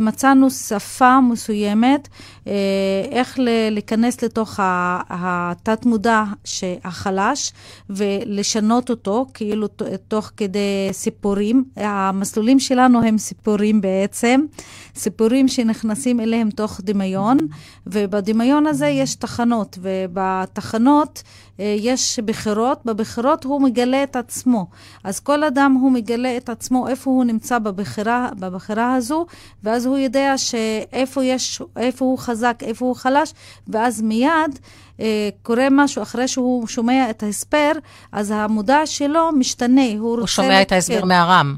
מצאנו 0.00 0.50
שפה 0.50 1.20
מסוימת, 1.20 2.08
אה, 2.46 2.52
איך 3.10 3.38
להיכנס 3.70 4.22
לתוך 4.22 4.60
התת-מודע 5.10 6.24
החלש 6.84 7.52
ולשנות 7.90 8.90
אותו, 8.90 9.26
כאילו 9.34 9.68
תוך 10.08 10.30
כדי 10.36 10.88
סיפורים. 10.92 11.64
המסלולים 11.76 12.58
שלנו 12.58 13.02
הם 13.02 13.18
סיפורים 13.18 13.80
בעצם, 13.80 14.40
סיפורים 14.94 15.48
שנכנסים 15.48 16.20
אליהם 16.20 16.50
תוך 16.50 16.80
דמיון, 16.84 17.36
ובדמיון 17.86 18.66
הזה 18.66 18.86
יש 18.86 19.14
תחנות, 19.14 19.78
ובתחנות 19.82 21.22
אה, 21.60 21.76
יש 21.78 22.18
בחירות, 22.24 22.80
בבחירות 22.84 23.44
הוא 23.44 23.62
מגלה 23.62 24.02
את 24.02 24.16
עצמו. 24.16 24.66
אז 25.04 25.20
כל 25.20 25.44
אדם 25.44 25.72
הוא 25.80 25.92
מגלה 25.92 26.36
את 26.36 26.48
עצמו, 26.48 26.88
איפה 26.88 27.10
הוא 27.10 27.24
נמצא 27.24 27.58
בבחירה, 27.58 28.28
בבחירה 28.38 28.94
הזו, 28.94 29.26
ואז 29.72 29.86
הוא 29.86 29.98
יודע 29.98 30.34
שאיפה 30.38 31.24
יש, 31.24 31.62
איפה 31.76 32.04
הוא 32.04 32.18
חזק, 32.18 32.58
איפה 32.62 32.84
הוא 32.84 32.96
חלש, 32.96 33.32
ואז 33.68 34.02
מיד 34.02 34.58
אה, 35.00 35.28
קורה 35.42 35.68
משהו, 35.70 36.02
אחרי 36.02 36.28
שהוא 36.28 36.66
שומע 36.66 37.10
את 37.10 37.22
ההסבר, 37.22 37.72
אז 38.12 38.30
המודע 38.30 38.86
שלו 38.86 39.32
משתנה, 39.32 39.92
הוא, 39.98 40.18
הוא 40.18 40.26
שומע 40.26 40.62
את 40.62 40.72
ההסבר 40.72 41.04
מהרם. 41.04 41.56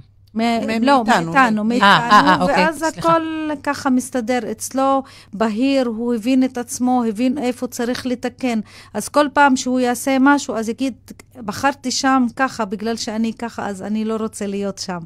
לא, 0.80 1.04
מאיתנו, 1.06 1.64
מאיתנו, 1.64 1.86
אה, 1.86 2.36
אוקיי, 2.40 2.64
ואז 2.64 2.82
הכל 2.82 3.48
ככה 3.62 3.90
מסתדר. 3.90 4.38
אצלו 4.50 5.02
בהיר, 5.32 5.86
הוא 5.86 6.14
הבין 6.14 6.44
את 6.44 6.58
עצמו, 6.58 7.04
הבין 7.08 7.38
איפה 7.38 7.66
צריך 7.66 8.06
לתקן. 8.06 8.60
אז 8.94 9.08
כל 9.08 9.26
פעם 9.32 9.56
שהוא 9.56 9.80
יעשה 9.80 10.16
משהו, 10.20 10.56
אז 10.56 10.68
יגיד, 10.68 10.94
בחרתי 11.38 11.90
שם 11.90 12.26
ככה, 12.36 12.64
בגלל 12.64 12.96
שאני 12.96 13.32
ככה, 13.32 13.68
אז 13.68 13.82
אני 13.82 14.04
לא 14.04 14.16
רוצה 14.16 14.46
להיות 14.46 14.78
שם. 14.78 14.98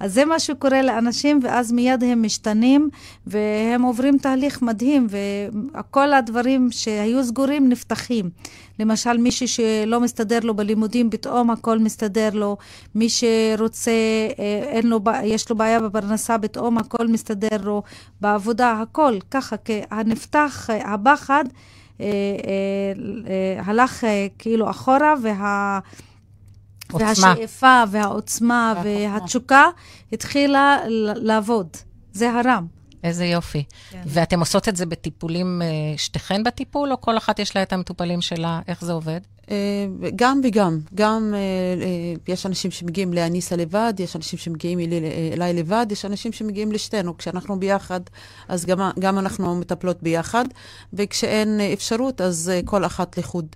אז 0.00 0.14
זה 0.14 0.24
מה 0.24 0.38
שקורה 0.38 0.82
לאנשים, 0.82 1.40
ואז 1.42 1.72
מיד 1.72 2.04
הם 2.04 2.22
משתנים, 2.22 2.88
והם 3.26 3.82
עוברים 3.82 4.18
תהליך 4.18 4.62
מדהים, 4.62 5.06
וכל 5.10 6.12
הדברים 6.12 6.68
שהיו 6.70 7.24
סגורים 7.24 7.68
נפתחים. 7.68 8.30
למשל, 8.78 9.16
מישהו 9.18 9.48
שלא 9.48 10.00
מסתדר 10.00 10.38
לו 10.42 10.54
בלימודים, 10.54 11.10
פתאום 11.10 11.50
הכל 11.50 11.78
מסתדר 11.78 12.30
לו. 12.32 12.56
מי 12.94 13.08
שרוצה, 13.08 13.90
אה, 14.38 14.62
אין 14.62 14.86
לו, 14.86 15.00
יש 15.24 15.50
לו 15.50 15.56
בעיה 15.56 15.80
בפרנסה, 15.80 16.38
פתאום 16.38 16.78
הכל 16.78 17.08
מסתדר 17.08 17.56
לו. 17.62 17.82
בעבודה, 18.20 18.72
הכל, 18.82 19.18
ככה, 19.30 19.56
הנפתח, 19.90 20.70
אה, 20.70 20.94
הפחד, 20.94 21.44
אה, 22.00 22.06
הלך 23.58 24.04
כאילו 24.38 24.70
אחורה, 24.70 25.14
וה... 25.22 25.78
עוצמה. 26.92 27.08
והשאיפה 27.08 27.82
והעוצמה 27.90 28.74
והתשוקה 28.84 29.64
התחילה 30.12 30.78
לעבוד. 31.16 31.66
זה 32.12 32.30
הרם. 32.32 32.75
איזה 33.06 33.24
יופי. 33.24 33.64
כן. 33.90 34.02
ואתם 34.06 34.40
עושות 34.40 34.68
את 34.68 34.76
זה 34.76 34.86
בטיפולים, 34.86 35.62
אה, 35.62 35.66
שתיכן 35.96 36.44
בטיפול, 36.44 36.92
או 36.92 37.00
כל 37.00 37.18
אחת 37.18 37.38
יש 37.38 37.56
לה 37.56 37.62
את 37.62 37.72
המטופלים 37.72 38.20
שלה? 38.20 38.60
איך 38.68 38.84
זה 38.84 38.92
עובד? 38.92 39.20
אה, 39.50 39.86
גם 40.16 40.40
וגם. 40.44 40.80
גם 40.94 41.34
אה, 41.36 42.14
יש 42.28 42.46
אנשים 42.46 42.70
שמגיעים 42.70 43.12
לאניסה 43.12 43.56
לבד, 43.56 43.94
יש 43.98 44.16
אנשים 44.16 44.38
שמגיעים 44.38 44.80
אלי, 44.80 45.00
אליי 45.32 45.54
לבד, 45.54 45.86
יש 45.90 46.04
אנשים 46.04 46.32
שמגיעים 46.32 46.72
לשתינו. 46.72 47.16
כשאנחנו 47.18 47.60
ביחד, 47.60 48.00
אז 48.48 48.66
גם, 48.66 48.90
גם 48.98 49.18
אנחנו 49.18 49.54
מטפלות 49.56 50.02
ביחד, 50.02 50.44
וכשאין 50.92 51.60
אפשרות, 51.72 52.20
אז 52.20 52.52
כל 52.64 52.84
אחת 52.84 53.18
לחוד. 53.18 53.46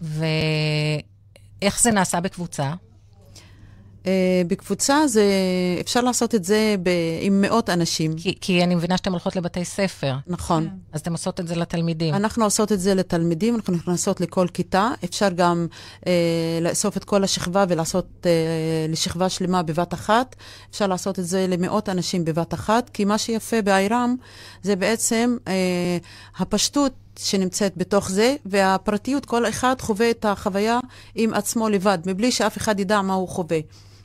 ואיך 0.00 1.80
זה 1.80 1.90
נעשה 1.90 2.20
בקבוצה? 2.20 2.72
Uh, 4.02 4.04
בקבוצה 4.46 5.06
זה, 5.06 5.24
אפשר 5.80 6.00
לעשות 6.00 6.34
את 6.34 6.44
זה 6.44 6.74
ב, 6.82 6.90
עם 7.20 7.40
מאות 7.40 7.70
אנשים. 7.70 8.12
כי, 8.16 8.34
כי 8.40 8.64
אני 8.64 8.74
מבינה 8.74 8.96
שאתן 8.96 9.10
הולכות 9.10 9.36
לבתי 9.36 9.64
ספר. 9.64 10.14
נכון. 10.26 10.68
אז 10.92 11.00
אתן 11.00 11.12
עושות 11.12 11.40
את 11.40 11.48
זה 11.48 11.56
לתלמידים. 11.56 12.14
אנחנו 12.14 12.44
עושות 12.44 12.72
את 12.72 12.80
זה 12.80 12.94
לתלמידים, 12.94 13.54
אנחנו 13.54 13.74
נכנסות 13.74 14.20
לכל 14.20 14.46
כיתה. 14.52 14.90
אפשר 15.04 15.28
גם 15.28 15.66
uh, 16.00 16.06
לאסוף 16.60 16.96
את 16.96 17.04
כל 17.04 17.24
השכבה 17.24 17.64
ולעשות 17.68 18.06
uh, 18.22 18.26
לשכבה 18.92 19.28
שלמה 19.28 19.62
בבת 19.62 19.94
אחת. 19.94 20.36
אפשר 20.70 20.86
לעשות 20.86 21.18
את 21.18 21.24
זה 21.24 21.46
למאות 21.48 21.88
אנשים 21.88 22.24
בבת 22.24 22.54
אחת, 22.54 22.90
כי 22.90 23.04
מה 23.04 23.18
שיפה 23.18 23.62
באיירם 23.62 24.16
זה 24.62 24.76
בעצם 24.76 25.36
uh, 25.44 25.48
הפשטות 26.38 26.92
שנמצאת 27.18 27.72
בתוך 27.76 28.10
זה, 28.10 28.36
והפרטיות, 28.46 29.26
כל 29.26 29.48
אחד 29.48 29.74
חווה 29.80 30.10
את 30.10 30.24
החוויה 30.24 30.78
עם 31.14 31.34
עצמו 31.34 31.68
לבד, 31.68 31.98
מבלי 32.06 32.32
שאף 32.32 32.56
אחד 32.56 32.80
ידע 32.80 33.02
מה 33.02 33.14
הוא 33.14 33.28
חווה. 33.28 33.58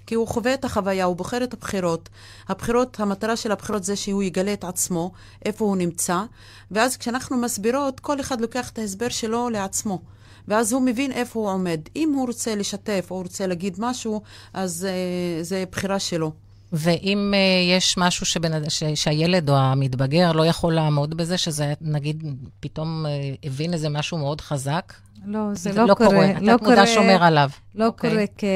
כי 0.07 0.15
הוא 0.15 0.27
חווה 0.27 0.53
את 0.53 0.65
החוויה, 0.65 1.05
הוא 1.05 1.15
בוחר 1.15 1.43
את 1.43 1.53
הבחירות. 1.53 2.09
הבחירות, 2.47 2.99
המטרה 2.99 3.35
של 3.35 3.51
הבחירות 3.51 3.83
זה 3.83 3.95
שהוא 3.95 4.23
יגלה 4.23 4.53
את 4.53 4.63
עצמו, 4.63 5.11
איפה 5.45 5.65
הוא 5.65 5.77
נמצא, 5.77 6.23
ואז 6.71 6.97
כשאנחנו 6.97 7.37
מסבירות, 7.37 7.99
כל 7.99 8.19
אחד 8.19 8.41
לוקח 8.41 8.69
את 8.69 8.79
ההסבר 8.79 9.09
שלו 9.09 9.49
לעצמו. 9.49 10.01
ואז 10.47 10.73
הוא 10.73 10.81
מבין 10.81 11.11
איפה 11.11 11.39
הוא 11.39 11.49
עומד. 11.49 11.79
אם 11.95 12.13
הוא 12.15 12.27
רוצה 12.27 12.55
לשתף 12.55 13.07
או 13.11 13.21
רוצה 13.21 13.47
להגיד 13.47 13.75
משהו, 13.79 14.21
אז 14.53 14.87
uh, 14.87 15.43
זה 15.43 15.63
בחירה 15.71 15.99
שלו. 15.99 16.31
ואם 16.73 17.33
uh, 17.33 17.75
יש 17.75 17.97
משהו 17.97 18.25
שבנ... 18.25 18.69
ש... 18.69 18.83
שהילד 18.83 19.49
או 19.49 19.55
המתבגר 19.55 20.31
לא 20.31 20.45
יכול 20.45 20.73
לעמוד 20.73 21.17
בזה, 21.17 21.37
שזה 21.37 21.73
נגיד 21.81 22.23
פתאום 22.59 23.05
uh, 23.05 23.37
הבין 23.43 23.73
איזה 23.73 23.89
משהו 23.89 24.17
מאוד 24.17 24.41
חזק? 24.41 24.93
לא, 25.25 25.39
זה, 25.53 25.71
זה 25.71 25.79
לא, 25.79 25.87
לא 25.87 25.93
קורה. 25.93 26.09
קורה. 26.09 26.27
לא 26.27 26.39
קורה. 26.39 26.53
התת-מודע 26.53 26.87
שומר 26.87 27.23
עליו. 27.23 27.49
לא 27.75 27.83
okay. 27.83 27.87
אוקיי. 27.87 28.11
קורה, 28.11 28.25
כי 28.37 28.47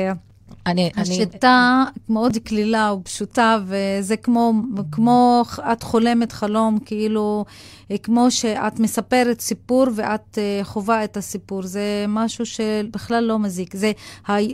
אני, 0.66 0.92
השיטה 0.98 1.84
אני... 1.88 2.04
מאוד 2.10 2.38
קלילה 2.38 2.94
ופשוטה, 2.94 3.58
וזה 3.66 4.18
כמו, 4.18 4.54
כמו 4.92 5.44
את 5.72 5.84
חולמת 5.84 6.32
חלום, 6.32 6.80
כאילו, 6.86 7.46
כמו 8.04 8.32
שאת 8.32 8.80
מספרת 8.80 9.42
סיפור 9.42 9.86
ואת 9.96 10.38
uh, 10.38 10.66
חווה 10.66 11.04
את 11.04 11.18
הסיפור. 11.18 11.62
זה 11.62 12.06
משהו 12.08 12.46
שבכלל 12.46 13.24
לא 13.24 13.40
מזיק. 13.40 13.76
זה 13.76 13.92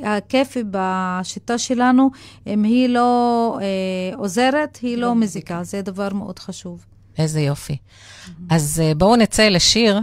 הכיף 0.04 0.58
בשיטה 0.72 1.58
שלנו, 1.58 2.10
אם 2.48 2.64
היא 2.64 2.90
לא 2.90 3.60
uh, 3.60 4.18
עוזרת, 4.18 4.80
היא 4.82 4.98
לא, 4.98 5.08
לא 5.08 5.16
מזיקה. 5.16 5.64
זה 5.64 5.82
דבר 5.82 6.14
מאוד 6.14 6.40
חשוב. 6.40 6.86
איזה 7.18 7.42
יופי. 7.42 7.74
Mm-hmm. 7.76 8.30
אז 8.50 8.82
uh, 8.92 8.96
בואו 8.98 9.16
נצא 9.16 9.48
לשיר. 9.48 10.00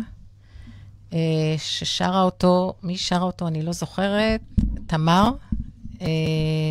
ששרה 1.59 2.23
אותו, 2.23 2.75
מי 2.83 2.97
שרה 2.97 3.23
אותו? 3.23 3.49
אני 3.49 3.63
לא 3.63 3.73
זוכרת. 3.73 4.41
תמר, 4.87 5.27
אה, 5.27 5.54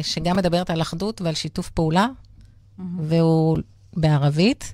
שגם 0.02 0.38
מדברת 0.38 0.70
על 0.70 0.82
אחדות 0.82 1.22
ועל 1.22 1.34
שיתוף 1.34 1.70
פעולה. 1.70 2.08
והוא 3.00 3.58
בערבית, 3.94 4.74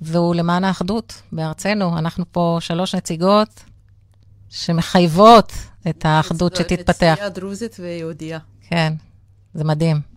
והוא 0.00 0.34
למען 0.34 0.64
האחדות 0.64 1.22
בארצנו. 1.32 1.98
אנחנו 1.98 2.24
פה 2.32 2.56
שלוש 2.60 2.94
נציגות 2.94 3.64
שמחייבות 4.50 5.52
את 5.88 6.04
האחדות 6.04 6.56
שתתפתח. 6.56 7.12
נציגה 7.12 7.28
דרוזית 7.28 7.76
ויהודייה. 7.80 8.38
כן, 8.68 8.92
זה 9.54 9.64
מדהים. 9.64 10.13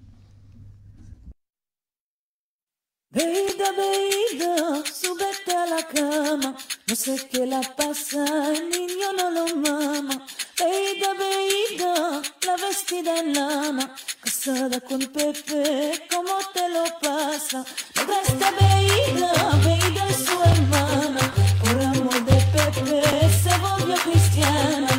Veida, 3.18 3.72
veida, 3.72 4.84
súbete 4.86 5.52
a 5.52 5.66
la 5.66 5.82
cama. 5.88 6.56
No 6.88 6.96
sé 6.96 7.16
qué 7.32 7.48
la 7.48 7.62
pasa, 7.62 8.24
el 8.54 8.70
niño 8.70 9.08
no 9.18 9.32
lo 9.32 9.46
mama. 9.56 10.16
Veida, 10.60 11.16
veida, 11.24 12.22
la 12.46 12.56
vestida 12.58 13.18
en 13.18 13.34
lama. 13.34 13.96
Casada 14.22 14.80
con 14.82 15.00
Pepe, 15.00 16.06
¿cómo 16.12 16.36
te 16.54 16.70
lo 16.70 16.84
pasa? 17.02 17.66
Toda 17.96 18.22
esta 18.22 18.52
veida, 18.52 19.32
veida 19.66 20.08
es 20.10 20.18
su 20.28 20.38
hermana. 20.52 21.24
Por 21.64 21.82
amor 21.82 22.24
de 22.24 22.38
Pepe 22.54 23.02
se 23.42 23.54
volvió 23.58 23.96
cristiana. 23.96 24.90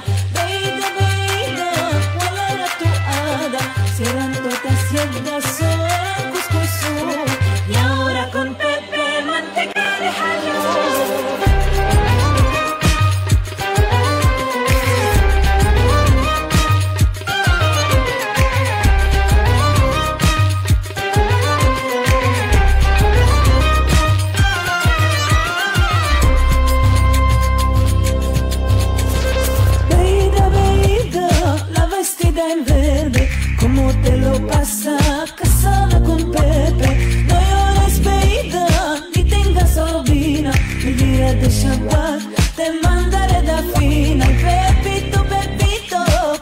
Te 42.57 42.73
mandaré 42.83 43.43
de 43.43 43.79
fina. 43.79 44.27
Pepito, 44.27 45.25
Pepito, 45.25 45.99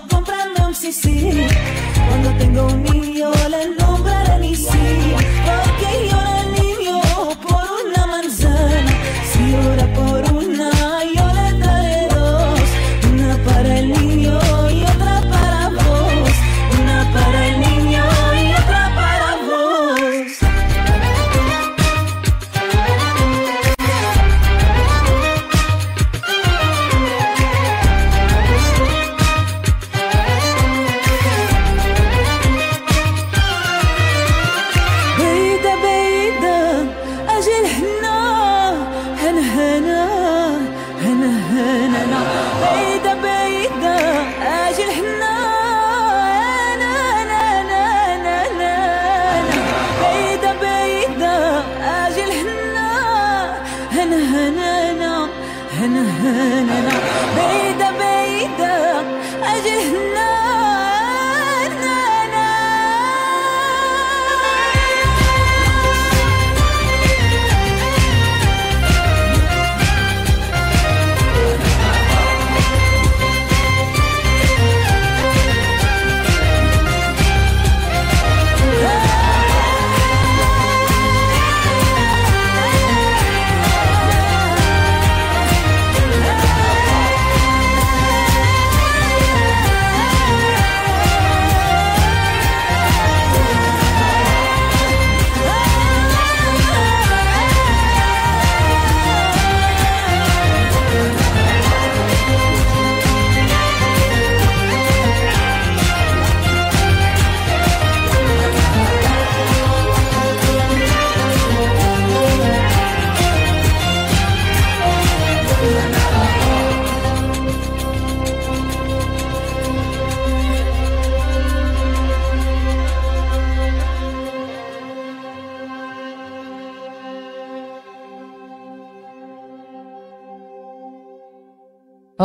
comprando 0.09 0.68
un 0.68 0.75
sisí, 0.75 1.49
cuando 2.09 2.31
tengo 2.38 2.66
un 2.66 2.83
niño 2.85 3.31
le 3.51 3.75
nombraré 3.79 4.38
Nisi, 4.38 4.68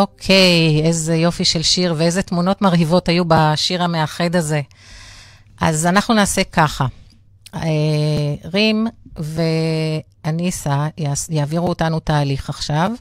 אוקיי, 0.01 0.81
איזה 0.83 1.15
יופי 1.15 1.45
של 1.45 1.61
שיר 1.61 1.93
ואיזה 1.97 2.21
תמונות 2.21 2.61
מרהיבות 2.61 3.09
היו 3.09 3.23
בשיר 3.27 3.83
המאחד 3.83 4.35
הזה. 4.35 4.61
אז 5.61 5.85
אנחנו 5.85 6.13
נעשה 6.13 6.43
ככה. 6.43 6.85
אה, 7.55 7.59
רים 8.53 8.87
ואניסה 9.17 10.87
יעבירו 11.29 11.69
אותנו 11.69 11.99
תהליך 11.99 12.49
עכשיו, 12.49 12.91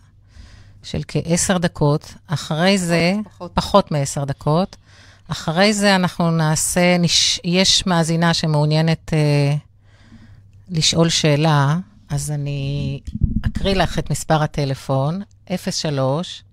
של 0.82 1.00
כעשר 1.08 1.58
דקות. 1.58 2.14
אחרי 2.26 2.78
זה, 2.78 3.14
פחות. 3.24 3.50
פחות 3.54 3.90
מעשר 3.90 4.24
דקות. 4.24 4.76
אחרי 5.28 5.72
זה 5.72 5.94
אנחנו 5.96 6.30
נעשה, 6.30 6.98
נש... 6.98 7.40
יש 7.44 7.86
מאזינה 7.86 8.34
שמעוניינת 8.34 9.14
אה, 9.14 9.54
לשאול 10.68 11.08
שאלה, 11.08 11.78
אז 12.08 12.30
אני 12.30 13.00
אקריא 13.46 13.74
לך 13.74 13.98
את 13.98 14.10
מספר 14.10 14.42
הטלפון, 14.42 15.22
03 15.46 15.62
9222 15.62 16.49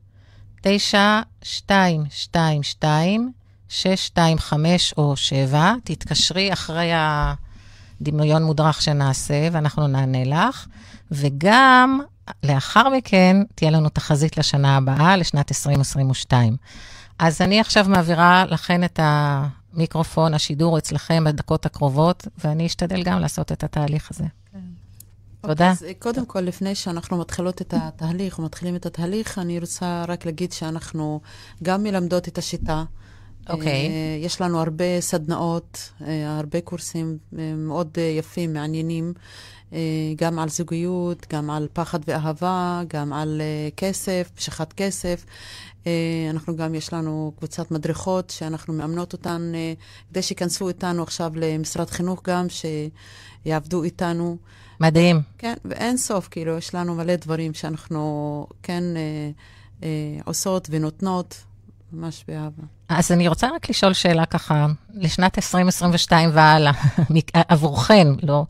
625 3.69 4.93
או 4.97 5.15
7, 5.15 5.73
תתקשרי 5.83 6.53
אחרי 6.53 6.91
הדמיון 6.93 8.43
מודרך 8.43 8.81
שנעשה, 8.81 9.47
ואנחנו 9.51 9.87
נענה 9.87 10.23
לך. 10.23 10.67
וגם, 11.11 11.99
לאחר 12.43 12.89
מכן, 12.89 13.37
תהיה 13.55 13.71
לנו 13.71 13.89
תחזית 13.89 14.37
לשנה 14.37 14.77
הבאה, 14.77 15.17
לשנת 15.17 15.51
2022. 15.51 16.55
אז 17.19 17.41
אני 17.41 17.59
עכשיו 17.59 17.85
מעבירה 17.89 18.45
לכן 18.45 18.83
את 18.83 18.99
המיקרופון, 19.03 20.33
השידור 20.33 20.77
אצלכם 20.77 21.23
בדקות 21.23 21.65
הקרובות, 21.65 22.27
ואני 22.37 22.65
אשתדל 22.65 23.03
גם 23.03 23.19
לעשות 23.19 23.51
את 23.51 23.63
התהליך 23.63 24.11
הזה. 24.11 24.25
תודה. 25.47 25.71
אז 25.71 25.83
אה, 25.83 25.91
קודם 25.99 26.25
כל, 26.25 26.39
לפני 26.39 26.75
שאנחנו 26.75 27.17
מתחילות 27.17 27.61
את 27.61 27.73
התהליך, 27.77 28.39
או 28.39 28.43
מתחילים 28.43 28.75
את 28.75 28.85
התהליך, 28.85 29.37
אני 29.37 29.59
רוצה 29.59 30.05
רק 30.07 30.25
להגיד 30.25 30.51
שאנחנו 30.51 31.21
גם 31.63 31.83
מלמדות 31.83 32.27
את 32.27 32.37
השיטה. 32.37 32.83
אוקיי. 33.49 33.87
אה, 33.87 34.25
יש 34.25 34.41
לנו 34.41 34.59
הרבה 34.59 35.01
סדנאות, 35.01 35.91
אה, 36.01 36.37
הרבה 36.37 36.61
קורסים 36.61 37.17
מאוד 37.57 37.97
יפים, 38.17 38.53
מעניינים, 38.53 39.13
גם 40.15 40.39
על 40.39 40.49
זוגיות, 40.49 41.25
גם 41.33 41.49
על 41.49 41.67
פחד 41.73 41.99
ואהבה, 42.07 42.81
גם 42.87 43.13
על 43.13 43.41
כסף, 43.77 44.31
משיכת 44.37 44.73
כסף. 44.73 45.25
אנחנו 46.29 46.55
גם, 46.55 46.75
יש 46.75 46.93
לנו 46.93 47.31
קבוצת 47.37 47.71
מדריכות 47.71 48.29
שאנחנו 48.29 48.73
מאמנות 48.73 49.13
אותן 49.13 49.51
כדי 50.09 50.21
שייכנסו 50.21 50.67
איתנו 50.67 51.03
עכשיו 51.03 51.31
למשרד 51.35 51.89
חינוך 51.89 52.21
גם, 52.23 52.47
שיעבדו 52.49 53.83
איתנו. 53.83 54.37
מדהים. 54.79 55.21
כן, 55.37 55.53
ואין 55.65 55.97
סוף, 55.97 56.27
כאילו, 56.27 56.57
יש 56.57 56.75
לנו 56.75 56.95
מלא 56.95 57.15
דברים 57.15 57.53
שאנחנו 57.53 58.47
כן 58.63 58.83
אה, 58.95 59.29
אה, 59.83 60.19
עושות 60.25 60.67
ונותנות, 60.71 61.43
ממש 61.93 62.25
באהבה. 62.27 62.63
אז 62.89 63.11
אני 63.11 63.27
רוצה 63.27 63.47
רק 63.55 63.69
לשאול 63.69 63.93
שאלה 63.93 64.25
ככה, 64.25 64.67
לשנת 64.93 65.37
2022 65.37 66.29
והלאה, 66.33 66.71
עבורכן, 67.33 68.07
לא, 68.23 68.45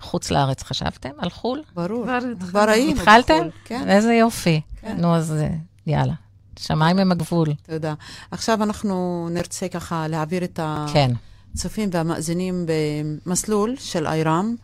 חוץ 0.00 0.30
לארץ 0.30 0.62
חשבתם? 0.62 1.10
על 1.18 1.30
חו"ל? 1.30 1.62
ברור. 1.74 2.04
כבר 2.04 2.18
כבר 2.50 2.68
היינו 2.68 2.90
התחלתם? 2.90 3.38
בחו"ל, 3.38 3.50
כן, 3.64 3.88
איזה 3.88 4.14
יופי. 4.14 4.60
כן. 4.80 4.96
נו, 5.00 5.16
אז 5.16 5.32
אה, 5.32 5.48
יאללה. 5.86 6.14
שמיים 6.58 6.98
הם 6.98 7.12
הגבול. 7.12 7.48
תודה. 7.62 7.94
עכשיו 8.30 8.62
אנחנו 8.62 9.28
נרצה 9.30 9.68
ככה 9.68 10.08
להעביר 10.08 10.44
את 10.44 10.60
כן. 10.92 11.10
הצופים 11.54 11.88
והמאזינים 11.92 12.66
במסלול 12.66 13.74
של 13.78 14.06
איירם, 14.06 14.56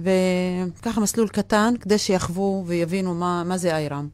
וככה 0.00 1.00
מסלול 1.00 1.28
קטן, 1.28 1.74
כדי 1.80 1.98
שיחוו 1.98 2.64
ויבינו 2.66 3.14
מה, 3.14 3.44
מה 3.44 3.58
זה 3.58 3.76
איירם. 3.76 4.08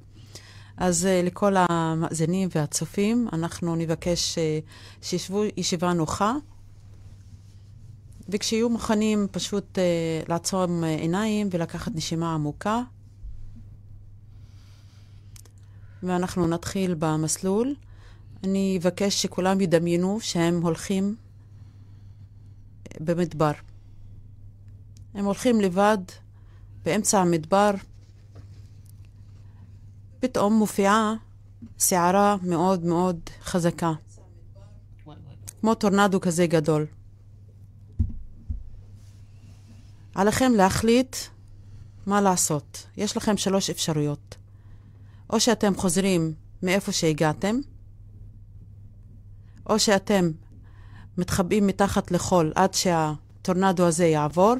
אז 0.76 1.06
אה, 1.06 1.22
לכל 1.22 1.54
המאזינים 1.58 2.48
והצופים, 2.54 3.28
אנחנו 3.32 3.76
נבקש 3.76 4.38
אה, 4.38 4.58
שישבו 5.02 5.42
ישיבה 5.56 5.92
נוחה, 5.92 6.34
וכשיהיו 8.28 8.68
מוכנים 8.68 9.26
פשוט 9.30 9.78
אה, 9.78 10.22
לעצום 10.28 10.84
עיניים 10.84 11.48
ולקחת 11.50 11.92
נשימה 11.94 12.34
עמוקה. 12.34 12.82
ואנחנו 16.02 16.46
נתחיל 16.46 16.94
במסלול. 16.98 17.74
אני 18.44 18.78
אבקש 18.82 19.22
שכולם 19.22 19.60
ידמיינו 19.60 20.18
שהם 20.20 20.62
הולכים 20.62 21.16
במדבר. 23.00 23.52
הם 25.14 25.24
הולכים 25.24 25.60
לבד 25.60 25.98
באמצע 26.84 27.20
המדבר. 27.20 27.70
פתאום 30.20 30.54
מופיעה 30.54 31.14
סערה 31.78 32.36
מאוד 32.42 32.84
מאוד 32.84 33.20
חזקה, 33.42 33.92
כמו 35.60 35.74
טורנדו 35.74 36.20
כזה 36.20 36.46
גדול. 36.46 36.86
עליכם 40.14 40.52
להחליט 40.56 41.16
מה 42.06 42.20
לעשות. 42.20 42.86
יש 42.96 43.16
לכם 43.16 43.36
שלוש 43.36 43.70
אפשרויות. 43.70 44.36
או 45.30 45.40
שאתם 45.40 45.74
חוזרים 45.74 46.34
מאיפה 46.62 46.92
שהגעתם, 46.92 47.56
או 49.66 49.78
שאתם 49.78 50.30
מתחבאים 51.18 51.66
מתחת 51.66 52.10
לחול 52.10 52.52
עד 52.54 52.74
שהטורנדו 52.74 53.86
הזה 53.86 54.04
יעבור, 54.04 54.54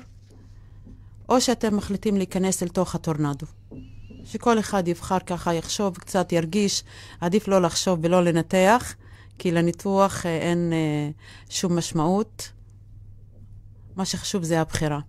או 1.33 1.41
שאתם 1.41 1.77
מחליטים 1.77 2.17
להיכנס 2.17 2.63
אל 2.63 2.69
תוך 2.69 2.95
הטורנדו. 2.95 3.47
שכל 4.25 4.59
אחד 4.59 4.89
יבחר 4.89 5.19
ככה, 5.19 5.55
יחשוב, 5.55 5.97
קצת 5.97 6.33
ירגיש, 6.33 6.85
עדיף 7.21 7.49
לא 7.49 7.63
לחשוב 7.63 7.99
ולא 8.03 8.25
לנתח, 8.25 8.95
כי 9.39 9.51
לניתוח 9.53 10.27
אה, 10.27 10.39
אין 10.39 10.73
אה, 10.73 11.11
שום 11.49 11.79
משמעות. 11.79 12.53
מה 13.97 14.05
שחשוב 14.05 14.43
זה 14.43 14.61
הבחירה. 14.61 15.01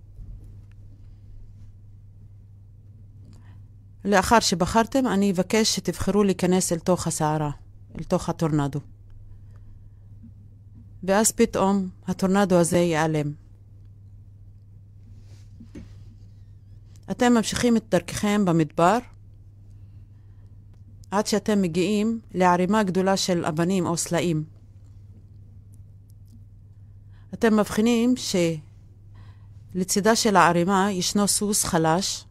לאחר 4.05 4.39
שבחרתם, 4.39 5.07
אני 5.07 5.31
אבקש 5.31 5.75
שתבחרו 5.75 6.23
להיכנס 6.23 6.73
אל 6.73 6.79
תוך 6.79 7.07
הסערה, 7.07 7.51
אל 7.99 8.03
תוך 8.03 8.29
הטורנדו. 8.29 8.79
ואז 11.03 11.31
פתאום 11.31 11.89
הטורנדו 12.07 12.55
הזה 12.55 12.77
ייעלם. 12.77 13.42
אתם 17.11 17.33
ממשיכים 17.33 17.77
את 17.77 17.83
דרככם 17.89 18.45
במדבר 18.45 18.97
עד 21.11 21.27
שאתם 21.27 21.61
מגיעים 21.61 22.19
לערימה 22.33 22.83
גדולה 22.83 23.17
של 23.17 23.45
אבנים 23.45 23.85
או 23.85 23.97
סלעים. 23.97 24.43
אתם 27.33 27.59
מבחינים 27.59 28.13
שלצידה 29.73 30.15
של 30.15 30.35
הערימה 30.35 30.91
ישנו 30.91 31.27
סוס 31.27 31.63
חלש 31.63 32.25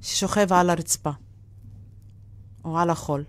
ששוכב 0.00 0.52
על 0.52 0.70
הרצפה 0.70 1.10
או 2.64 2.78
על 2.78 2.90
החול. 2.90 3.24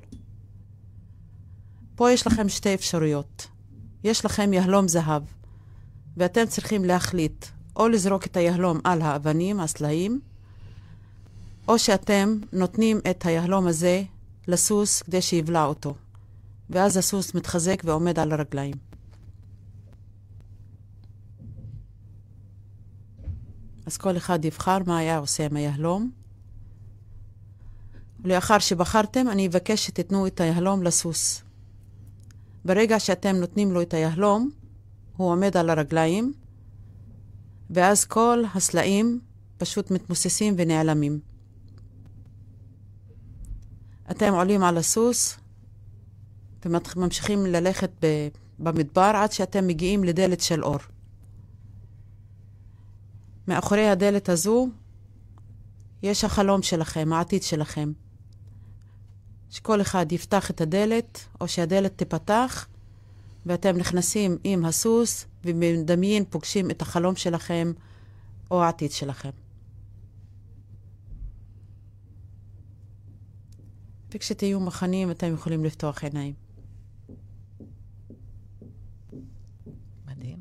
פה 1.95 2.11
יש 2.11 2.27
לכם 2.27 2.49
שתי 2.49 2.73
אפשרויות. 2.73 3.47
יש 4.03 4.25
לכם 4.25 4.53
יהלום 4.53 4.87
זהב, 4.87 5.23
ואתם 6.17 6.45
צריכים 6.47 6.85
להחליט 6.85 7.45
או 7.75 7.87
לזרוק 7.87 8.25
את 8.25 8.37
היהלום 8.37 8.79
על 8.83 9.01
האבנים, 9.01 9.59
הסלעים, 9.59 10.19
או 11.69 11.79
שאתם 11.79 12.37
נותנים 12.53 12.99
את 13.09 13.25
היהלום 13.25 13.67
הזה 13.67 14.03
לסוס 14.47 15.01
כדי 15.01 15.21
שיבלע 15.21 15.65
אותו, 15.65 15.95
ואז 16.69 16.97
הסוס 16.97 17.33
מתחזק 17.33 17.81
ועומד 17.85 18.19
על 18.19 18.31
הרגליים. 18.31 18.73
אז 23.85 23.97
כל 23.97 24.17
אחד 24.17 24.45
יבחר 24.45 24.77
מה 24.85 24.97
היה 24.97 25.17
עושה 25.17 25.45
עם 25.45 25.55
היהלום. 25.55 26.11
ולאחר 28.19 28.59
שבחרתם, 28.59 29.29
אני 29.29 29.47
אבקש 29.47 29.85
שתיתנו 29.85 30.27
את 30.27 30.41
היהלום 30.41 30.83
לסוס. 30.83 31.43
ברגע 32.65 32.99
שאתם 32.99 33.35
נותנים 33.35 33.71
לו 33.71 33.81
את 33.81 33.93
היהלום, 33.93 34.49
הוא 35.17 35.31
עומד 35.31 35.57
על 35.57 35.69
הרגליים, 35.69 36.33
ואז 37.69 38.05
כל 38.05 38.43
הסלעים 38.55 39.19
פשוט 39.57 39.91
מתמוססים 39.91 40.55
ונעלמים. 40.57 41.29
אתם 44.11 44.33
עולים 44.33 44.63
על 44.63 44.77
הסוס 44.77 45.37
וממשיכים 46.65 47.45
ללכת 47.45 47.91
במדבר 48.59 49.11
עד 49.15 49.31
שאתם 49.31 49.67
מגיעים 49.67 50.03
לדלת 50.03 50.41
של 50.41 50.63
אור. 50.63 50.79
מאחורי 53.47 53.89
הדלת 53.89 54.29
הזו 54.29 54.69
יש 56.03 56.23
החלום 56.23 56.61
שלכם, 56.61 57.13
העתיד 57.13 57.43
שלכם. 57.43 57.91
שכל 59.49 59.81
אחד 59.81 60.11
יפתח 60.11 60.51
את 60.51 60.61
הדלת, 60.61 61.19
או 61.41 61.47
שהדלת 61.47 61.97
תיפתח, 61.97 62.67
ואתם 63.45 63.77
נכנסים 63.77 64.37
עם 64.43 64.65
הסוס, 64.65 65.25
ומדמיין 65.45 66.25
פוגשים 66.29 66.71
את 66.71 66.81
החלום 66.81 67.15
שלכם, 67.15 67.71
או 68.51 68.63
העתיד 68.63 68.91
שלכם. 68.91 69.29
וכשתהיו 74.13 74.59
מוכנים, 74.59 75.11
אתם 75.11 75.33
יכולים 75.33 75.65
לפתוח 75.65 76.03
עיניים. 76.03 76.33
מדהים. 80.07 80.37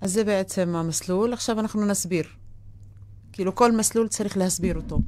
אז 0.00 0.12
זה 0.12 0.24
בעצם 0.24 0.76
המסלול. 0.76 1.32
עכשיו 1.32 1.60
אנחנו 1.60 1.86
נסביר. 1.86 2.24
כאילו, 3.32 3.54
כל 3.54 3.72
מסלול 3.72 4.08
צריך 4.08 4.36
להסביר 4.36 4.76
אותו. 4.76 4.98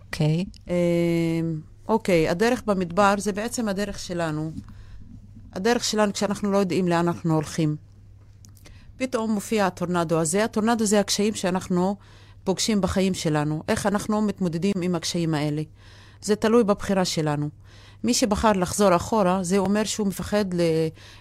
אוקיי. 0.00 0.44
אה, 0.68 0.74
אוקיי, 1.88 2.28
הדרך 2.28 2.62
במדבר 2.66 3.14
זה 3.18 3.32
בעצם 3.32 3.68
הדרך 3.68 3.98
שלנו. 3.98 4.52
הדרך 5.52 5.84
שלנו 5.84 6.12
כשאנחנו 6.12 6.52
לא 6.52 6.58
יודעים 6.58 6.88
לאן 6.88 7.08
אנחנו 7.08 7.34
הולכים. 7.34 7.76
פתאום 8.96 9.30
מופיע 9.30 9.66
הטורנדו 9.66 10.20
הזה. 10.20 10.44
הטורנדו 10.44 10.84
זה 10.84 11.00
הקשיים 11.00 11.34
שאנחנו 11.34 11.96
פוגשים 12.44 12.80
בחיים 12.80 13.14
שלנו. 13.14 13.62
איך 13.68 13.86
אנחנו 13.86 14.22
מתמודדים 14.22 14.72
עם 14.82 14.94
הקשיים 14.94 15.34
האלה. 15.34 15.62
זה 16.22 16.36
תלוי 16.36 16.64
בבחירה 16.64 17.04
שלנו. 17.04 17.48
מי 18.04 18.14
שבחר 18.14 18.52
לחזור 18.52 18.96
אחורה, 18.96 19.38
זה 19.42 19.58
אומר 19.58 19.84
שהוא 19.84 20.06
מפחד 20.06 20.54
ל, 20.54 20.60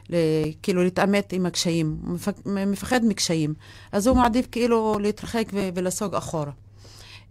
ל, 0.10 0.16
כאילו 0.64 0.84
להתעמת 0.84 1.34
עם 1.34 1.46
הקשיים, 1.46 1.98
הוא 2.06 2.14
מפח, 2.14 2.32
מפחד 2.46 3.06
מקשיים. 3.06 3.54
אז 3.92 4.08
הוא 4.08 4.18
מעדיף 4.18 4.48
כאילו 4.52 4.98
להתרחק 5.02 5.46
ו, 5.54 5.70
ולסוג 5.76 6.16
אחורה. 6.16 6.52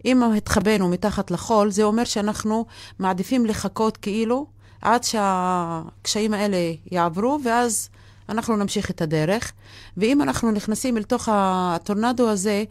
אם 0.05 0.23
התחבאנו 0.23 0.89
מתחת 0.89 1.31
לחול, 1.31 1.71
זה 1.71 1.83
אומר 1.83 2.03
שאנחנו 2.03 2.65
מעדיפים 2.99 3.45
לחכות 3.45 3.97
כאילו 3.97 4.47
עד 4.81 5.03
שהקשיים 5.03 6.33
האלה 6.33 6.57
יעברו, 6.91 7.39
ואז 7.43 7.89
אנחנו 8.29 8.55
נמשיך 8.55 8.89
את 8.89 9.01
הדרך. 9.01 9.51
ואם 9.97 10.21
אנחנו 10.21 10.51
נכנסים 10.51 10.97
אל 10.97 11.03
תוך 11.03 11.29
הטורנדו 11.31 12.29
הזה, 12.29 12.63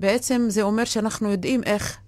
בעצם 0.00 0.46
זה 0.48 0.62
אומר 0.62 0.84
שאנחנו 0.84 1.30
יודעים 1.30 1.62
איך 1.62 1.98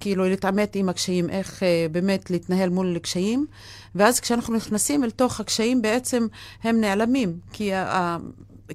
כאילו 0.00 0.24
להתעמת 0.24 0.76
עם 0.76 0.88
הקשיים, 0.88 1.30
איך 1.30 1.62
אה, 1.62 1.86
באמת 1.92 2.30
להתנהל 2.30 2.68
מול 2.70 2.98
קשיים, 2.98 3.46
ואז 3.94 4.20
כשאנחנו 4.20 4.54
נכנסים 4.56 5.04
אל 5.04 5.10
תוך 5.10 5.40
הקשיים 5.40 5.82
בעצם 5.82 6.26
הם 6.62 6.80
נעלמים, 6.80 7.38
כי 7.52 7.74
ה- 7.74 8.16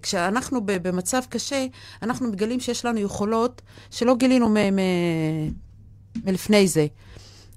כשאנחנו 0.01 0.59
במצב 0.65 1.21
קשה, 1.29 1.65
אנחנו 2.01 2.27
מגלים 2.31 2.59
שיש 2.59 2.85
לנו 2.85 2.99
יכולות 2.99 3.61
שלא 3.91 4.15
גילינו 4.15 4.49
מ- 4.49 4.75
מ- 4.75 5.51
מלפני 6.25 6.67
זה. 6.67 6.87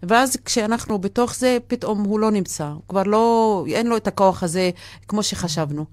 ואז 0.02 0.36
כשאנחנו 0.44 0.98
בתוך 0.98 1.34
זה, 1.34 1.58
פתאום 1.66 2.02
הוא 2.02 2.20
לא 2.20 2.30
נמצא. 2.30 2.68
הוא 2.68 2.82
כבר 2.88 3.02
לא, 3.02 3.64
אין 3.68 3.86
לו 3.86 3.96
את 3.96 4.06
הכוח 4.06 4.42
הזה 4.42 4.70
כמו 5.08 5.22
שחשבנו. 5.22 5.84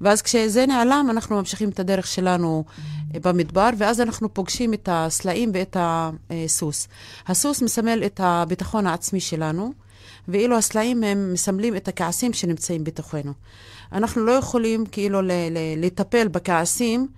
ואז 0.00 0.22
כשזה 0.22 0.66
נעלם, 0.66 1.06
אנחנו 1.10 1.36
ממשיכים 1.36 1.68
את 1.68 1.80
הדרך 1.80 2.06
שלנו 2.06 2.64
במדבר, 3.10 3.70
ואז 3.78 4.00
אנחנו 4.00 4.34
פוגשים 4.34 4.74
את 4.74 4.88
הסלעים 4.92 5.50
ואת 5.54 5.76
הסוס. 5.80 6.88
הסוס 7.26 7.62
מסמל 7.62 8.02
את 8.06 8.20
הביטחון 8.22 8.86
העצמי 8.86 9.20
שלנו, 9.20 9.72
ואילו 10.28 10.56
הסלעים 10.56 11.04
הם 11.04 11.32
מסמלים 11.32 11.76
את 11.76 11.88
הכעסים 11.88 12.32
שנמצאים 12.32 12.84
בתוכנו. 12.84 13.32
אנחנו 13.92 14.24
לא 14.24 14.32
יכולים 14.32 14.86
כאילו 14.86 15.20
לטפל 15.76 16.28
בכעסים 16.28 17.08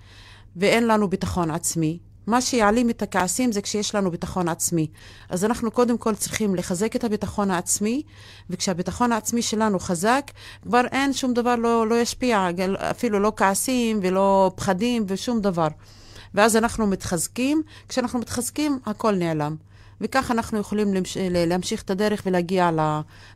ואין 0.57 0.87
לנו 0.87 1.09
ביטחון 1.09 1.51
עצמי. 1.51 1.99
מה 2.31 2.41
שיעלים 2.41 2.91
את 2.91 3.03
הכעסים 3.03 3.53
זה 3.53 3.63
כשיש 3.63 3.95
לנו 3.95 4.11
ביטחון 4.11 4.49
עצמי. 4.49 4.87
אז 5.29 5.45
אנחנו 5.45 5.71
קודם 5.71 5.99
כל 5.99 6.15
צריכים 6.15 6.55
לחזק 6.55 6.97
את 6.97 7.05
הביטחון 7.05 7.51
העצמי, 7.51 8.03
וכשהביטחון 8.51 9.13
העצמי 9.13 9.43
שלנו 9.43 9.79
חזק, 9.79 10.31
כבר 10.63 10.83
אין 10.93 11.13
שום 11.13 11.35
דבר 11.35 11.57
לא, 11.57 11.87
לא 11.87 12.01
ישפיע, 12.01 12.49
אפילו 12.91 13.21
לא 13.21 13.33
כעסים 13.37 14.01
ולא 14.03 14.53
פחדים 14.57 15.05
ושום 15.09 15.41
דבר. 15.41 15.69
ואז 16.35 16.57
אנחנו 16.57 16.87
מתחזקים, 16.87 17.63
כשאנחנו 17.89 18.19
מתחזקים, 18.19 18.79
הכל 18.87 19.15
נעלם. 19.15 19.57
וכך 20.01 20.31
אנחנו 20.31 20.59
יכולים 20.59 20.95
למש... 20.95 21.17
להמשיך 21.21 21.83
את 21.83 21.91
הדרך 21.91 22.23
ולהגיע 22.27 22.71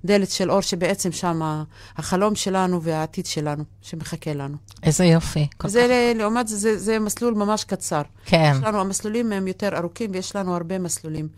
לדלת 0.05 0.31
של 0.31 0.51
אור, 0.51 0.61
שבעצם 0.61 1.13
שם 1.13 1.63
החלום 1.97 2.35
שלנו 2.35 2.83
והעתיד 2.83 3.27
שלנו, 3.27 3.65
שמחכה 3.83 4.35
לנו. 4.35 4.57
איזה 4.83 5.05
יופי. 5.05 5.47
זה, 5.67 5.87
כך... 5.89 6.19
לעומת 6.19 6.49
זה, 6.49 6.57
זה, 6.57 6.79
זה 6.79 6.99
מסלול 6.99 7.35
ממש 7.35 7.65
קצר. 7.65 8.03
כן. 8.25 8.53
יש 8.57 8.63
לנו, 8.63 8.81
המסלולים 8.81 9.33
הם 9.33 9.49
יותר 9.49 9.79
ארוכים, 9.79 10.11
ויש 10.13 10.37
לנו 10.37 10.55
הרבה 10.55 10.79
מסלולים 10.79 11.29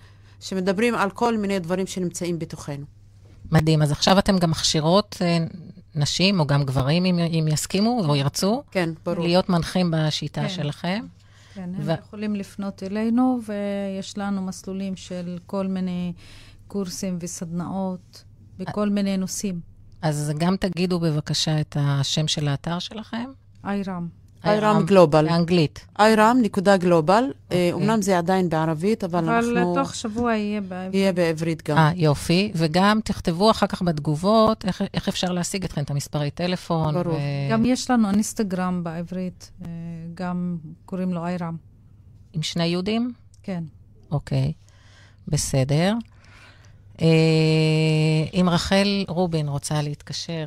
שמדברים 0.40 0.94
על 0.94 1.10
כל 1.10 1.36
מיני 1.36 1.58
דברים 1.58 1.86
שנמצאים 1.86 2.38
בתוכנו. 2.38 2.84
מדהים. 3.52 3.82
אז 3.82 3.92
עכשיו 3.92 4.18
אתם 4.18 4.38
גם 4.38 4.50
מכשירות 4.50 5.16
אה, 5.22 5.38
נשים, 5.94 6.40
או 6.40 6.46
גם 6.46 6.64
גברים, 6.64 7.04
אם, 7.04 7.18
אם 7.18 7.48
יסכימו 7.52 8.04
או 8.08 8.16
ירצו, 8.16 8.62
כן, 8.70 8.90
ברור. 9.04 9.24
להיות 9.24 9.48
מנחים 9.48 9.90
בשיטה 9.96 10.42
כן. 10.42 10.48
שלכם. 10.48 11.04
כן, 11.56 11.70
הם 11.74 11.80
ו... 11.80 11.92
יכולים 11.92 12.36
לפנות 12.36 12.82
אלינו, 12.82 13.40
ויש 13.46 14.18
לנו 14.18 14.42
מסלולים 14.42 14.96
של 14.96 15.38
כל 15.46 15.66
מיני 15.66 16.12
קורסים 16.68 17.18
וסדנאות 17.20 18.24
בכל 18.58 18.88
מיני 18.88 19.16
נושאים. 19.16 19.60
אז 20.02 20.32
גם 20.38 20.56
תגידו 20.56 21.00
בבקשה 21.00 21.60
את 21.60 21.76
השם 21.80 22.28
של 22.28 22.48
האתר 22.48 22.78
שלכם. 22.78 23.30
איירם. 23.64 24.08
איירם 24.44 24.82
גלובל. 24.86 25.28
באנגלית. 25.28 25.86
איירם 25.98 26.38
נקודה 26.42 26.76
גלובל. 26.76 27.24
אומנם 27.72 27.90
אה, 27.90 28.00
זה 28.00 28.18
עדיין 28.18 28.48
בערבית, 28.48 29.04
אבל, 29.04 29.18
אבל 29.18 29.28
אנחנו... 29.28 29.72
אבל 29.74 29.82
תוך 29.82 29.94
שבוע 29.94 30.34
יהיה 30.34 30.60
בעברית. 30.60 30.94
יהיה 30.94 31.12
בעברית 31.12 31.68
גם. 31.68 31.76
אה, 31.76 31.90
יופי. 31.94 32.52
וגם 32.54 33.00
תכתבו 33.04 33.50
אחר 33.50 33.66
כך 33.66 33.82
בתגובות 33.82 34.64
איך, 34.64 34.82
איך 34.94 35.08
אפשר 35.08 35.32
להשיג 35.32 35.64
אתכם, 35.64 35.82
את 35.82 35.90
המספרי 35.90 36.30
טלפון. 36.30 36.94
ברור. 36.94 37.14
ו... 37.14 37.18
גם 37.50 37.64
יש 37.64 37.90
לנו 37.90 38.10
אינסטגרם 38.10 38.84
בעברית, 38.84 39.50
אה, 39.62 39.68
גם 40.16 40.58
קוראים 40.86 41.12
לו 41.12 41.26
איירם. 41.26 41.56
עם 42.32 42.42
שני 42.42 42.64
יהודים? 42.66 43.12
כן. 43.42 43.64
אוקיי, 44.10 44.52
בסדר. 45.28 45.94
אה, 47.02 47.06
אם 48.34 48.48
רחל 48.48 49.04
רובין 49.08 49.48
רוצה 49.48 49.82
להתקשר, 49.82 50.44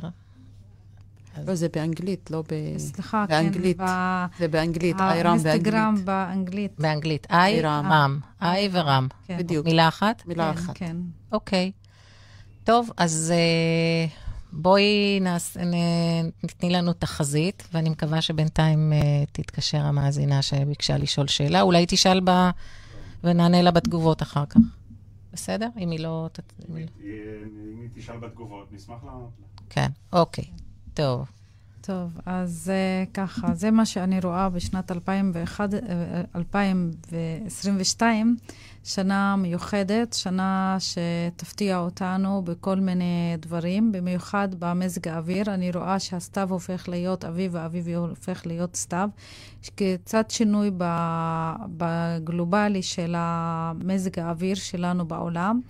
לא, 1.46 1.54
זה 1.54 1.68
באנגלית, 1.68 2.30
לא 2.30 2.42
ב... 2.42 2.78
סליחה, 2.78 3.24
באנגלית. 3.28 3.78
כן. 3.78 3.84
זה 4.38 4.48
באנגלית, 4.48 5.00
איירם 5.00 5.36
באנגלית. 5.36 5.46
האינסטגרם 5.46 5.94
באנגלית. 6.04 6.72
באנגלית. 6.78 7.26
איי, 7.30 7.62
רם. 7.62 8.20
איי 8.42 8.68
ורם. 8.72 9.08
כן. 9.26 9.38
בדיוק. 9.38 9.66
מילה 9.66 9.88
אחת? 9.88 10.22
מילה 10.26 10.52
כן, 10.54 10.58
אחת. 10.58 10.76
כן. 10.76 10.96
אוקיי. 11.32 11.72
טוב, 12.64 12.90
אז 12.96 13.32
אה, 13.36 14.06
בואי 14.52 15.18
נעש, 15.20 15.56
תתני 16.46 16.70
לנו 16.70 16.92
תחזית, 16.92 17.68
ואני 17.72 17.90
מקווה 17.90 18.22
שבינתיים 18.22 18.92
אה, 18.92 19.24
תתקשר 19.32 19.78
המאזינה 19.78 20.42
שביקשה 20.42 20.98
לשאול 20.98 21.26
שאלה. 21.26 21.60
אולי 21.60 21.84
תשאל 21.88 22.20
בה 22.20 22.50
ונענה 23.24 23.62
לה 23.62 23.70
בתגובות 23.70 24.22
אחר 24.22 24.46
כך. 24.46 24.60
בסדר? 25.32 25.68
אם 25.78 25.90
היא 25.90 26.00
לא... 26.00 26.28
אם 26.68 26.76
היא 26.76 27.88
תשאל 27.94 28.16
בתגובות, 28.16 28.72
נשמח 28.72 29.04
לענות 29.04 29.30
לה. 29.40 29.46
כן, 29.70 29.88
אוקיי. 30.12 30.44
טוב. 30.94 31.39
טוב, 31.82 32.18
אז 32.26 32.70
uh, 32.70 32.72
ככה, 33.14 33.54
זה 33.54 33.70
מה 33.70 33.86
שאני 33.86 34.20
רואה 34.20 34.48
בשנת 34.48 34.92
2001, 34.92 35.70
2022, 36.36 38.36
אה, 38.40 38.44
שנה 38.84 39.36
מיוחדת, 39.36 40.12
שנה 40.12 40.76
שתפתיע 40.78 41.78
אותנו 41.78 42.42
בכל 42.42 42.76
מיני 42.76 43.36
דברים, 43.38 43.92
במיוחד 43.92 44.48
במזג 44.58 45.08
האוויר. 45.08 45.54
אני 45.54 45.70
רואה 45.70 45.98
שהסתיו 45.98 46.50
הופך 46.50 46.88
להיות 46.88 47.24
אביב 47.24 47.54
והאביב 47.54 47.88
הופך 47.88 48.46
להיות 48.46 48.76
סתיו. 48.76 49.08
קצת 49.74 50.30
שינוי 50.30 50.70
בגלובלי 51.76 52.82
של 52.82 53.14
המזג 53.18 54.18
האוויר 54.18 54.54
שלנו 54.54 55.08
בעולם. 55.08 55.60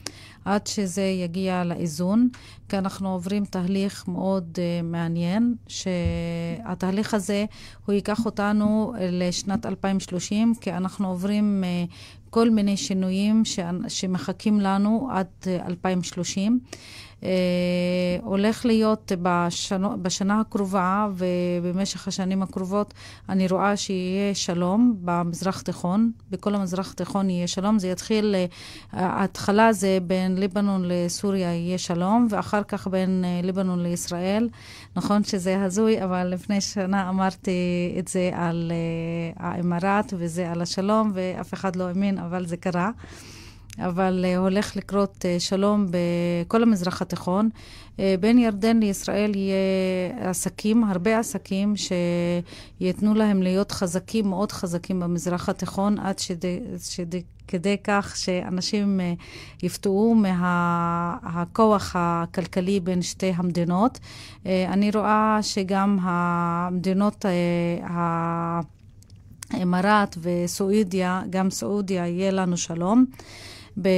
עד 0.44 0.66
שזה 0.66 1.02
יגיע 1.02 1.64
לאיזון, 1.64 2.28
כי 2.68 2.78
אנחנו 2.78 3.12
עוברים 3.12 3.44
תהליך 3.44 4.08
מאוד 4.08 4.58
uh, 4.58 4.84
מעניין, 4.84 5.54
שהתהליך 5.68 7.14
הזה, 7.14 7.44
הוא 7.86 7.92
ייקח 7.92 8.26
אותנו 8.26 8.94
לשנת 9.00 9.66
2030, 9.66 10.54
כי 10.60 10.72
אנחנו 10.72 11.08
עוברים 11.08 11.64
uh, 11.64 11.92
כל 12.30 12.50
מיני 12.50 12.76
שינויים. 12.76 13.42
שמחכים 13.88 14.60
לנו 14.60 15.08
עד 15.12 15.26
uh, 15.42 15.66
2030. 15.66 16.60
אה, 17.24 18.18
הולך 18.22 18.64
להיות 18.64 19.12
בשנו, 19.22 20.02
בשנה 20.02 20.40
הקרובה 20.40 21.08
ובמשך 21.62 22.08
השנים 22.08 22.42
הקרובות, 22.42 22.94
אני 23.28 23.48
רואה 23.48 23.76
שיהיה 23.76 24.34
שלום 24.34 24.96
במזרח 25.00 25.60
התיכון, 25.60 26.10
בכל 26.30 26.54
המזרח 26.54 26.92
התיכון 26.92 27.30
יהיה 27.30 27.48
שלום. 27.48 27.78
זה 27.78 27.88
יתחיל, 27.88 28.34
אה, 28.34 28.46
ההתחלה 28.92 29.72
זה 29.72 29.98
בין 30.02 30.38
ליבנון 30.38 30.82
לסוריה 30.84 31.54
יהיה 31.54 31.78
שלום, 31.78 32.26
ואחר 32.30 32.62
כך 32.62 32.86
בין 32.86 33.24
אה, 33.24 33.40
ליבנון 33.42 33.82
לישראל. 33.82 34.48
נכון 34.96 35.24
שזה 35.24 35.62
הזוי, 35.62 36.04
אבל 36.04 36.26
לפני 36.26 36.60
שנה 36.60 37.08
אמרתי 37.08 37.50
את 37.98 38.08
זה 38.08 38.30
על 38.34 38.72
האמרט 39.36 40.14
וזה 40.16 40.50
על 40.50 40.62
השלום, 40.62 41.10
ואף 41.14 41.54
אחד 41.54 41.76
לא 41.76 41.84
האמין, 41.84 42.18
אבל 42.24 42.46
זה 42.46 42.56
קרה. 42.56 42.90
אבל 43.78 44.24
uh, 44.24 44.38
הולך 44.38 44.76
לקרות 44.76 45.16
uh, 45.16 45.40
שלום 45.40 45.86
בכל 45.90 46.62
המזרח 46.62 47.02
התיכון. 47.02 47.48
Uh, 47.96 48.00
בין 48.20 48.38
ירדן 48.38 48.80
לישראל 48.80 49.36
יהיה 49.36 50.30
עסקים, 50.30 50.84
הרבה 50.84 51.18
עסקים 51.18 51.74
שייתנו 52.80 53.14
להם 53.14 53.42
להיות 53.42 53.72
חזקים, 53.72 54.28
מאוד 54.28 54.52
חזקים 54.52 55.00
במזרח 55.00 55.48
התיכון, 55.48 55.98
עד 55.98 56.18
שדי, 56.18 56.60
שדי, 56.90 57.22
כדי 57.48 57.76
כך 57.84 58.16
שאנשים 58.16 59.00
יפתעו 59.62 60.14
מהכוח 60.14 61.96
מה, 61.96 62.22
הכלכלי 62.22 62.80
בין 62.80 63.02
שתי 63.02 63.32
המדינות. 63.36 63.98
אני 64.46 64.90
רואה 64.94 65.38
שגם 65.42 65.98
המדינות... 66.02 67.24
האמרט 69.50 70.16
וסעודיה, 70.22 71.22
גם 71.30 71.50
סעודיה, 71.50 72.06
יהיה 72.06 72.30
לנו 72.30 72.56
שלום. 72.56 73.04
ב... 73.82 73.88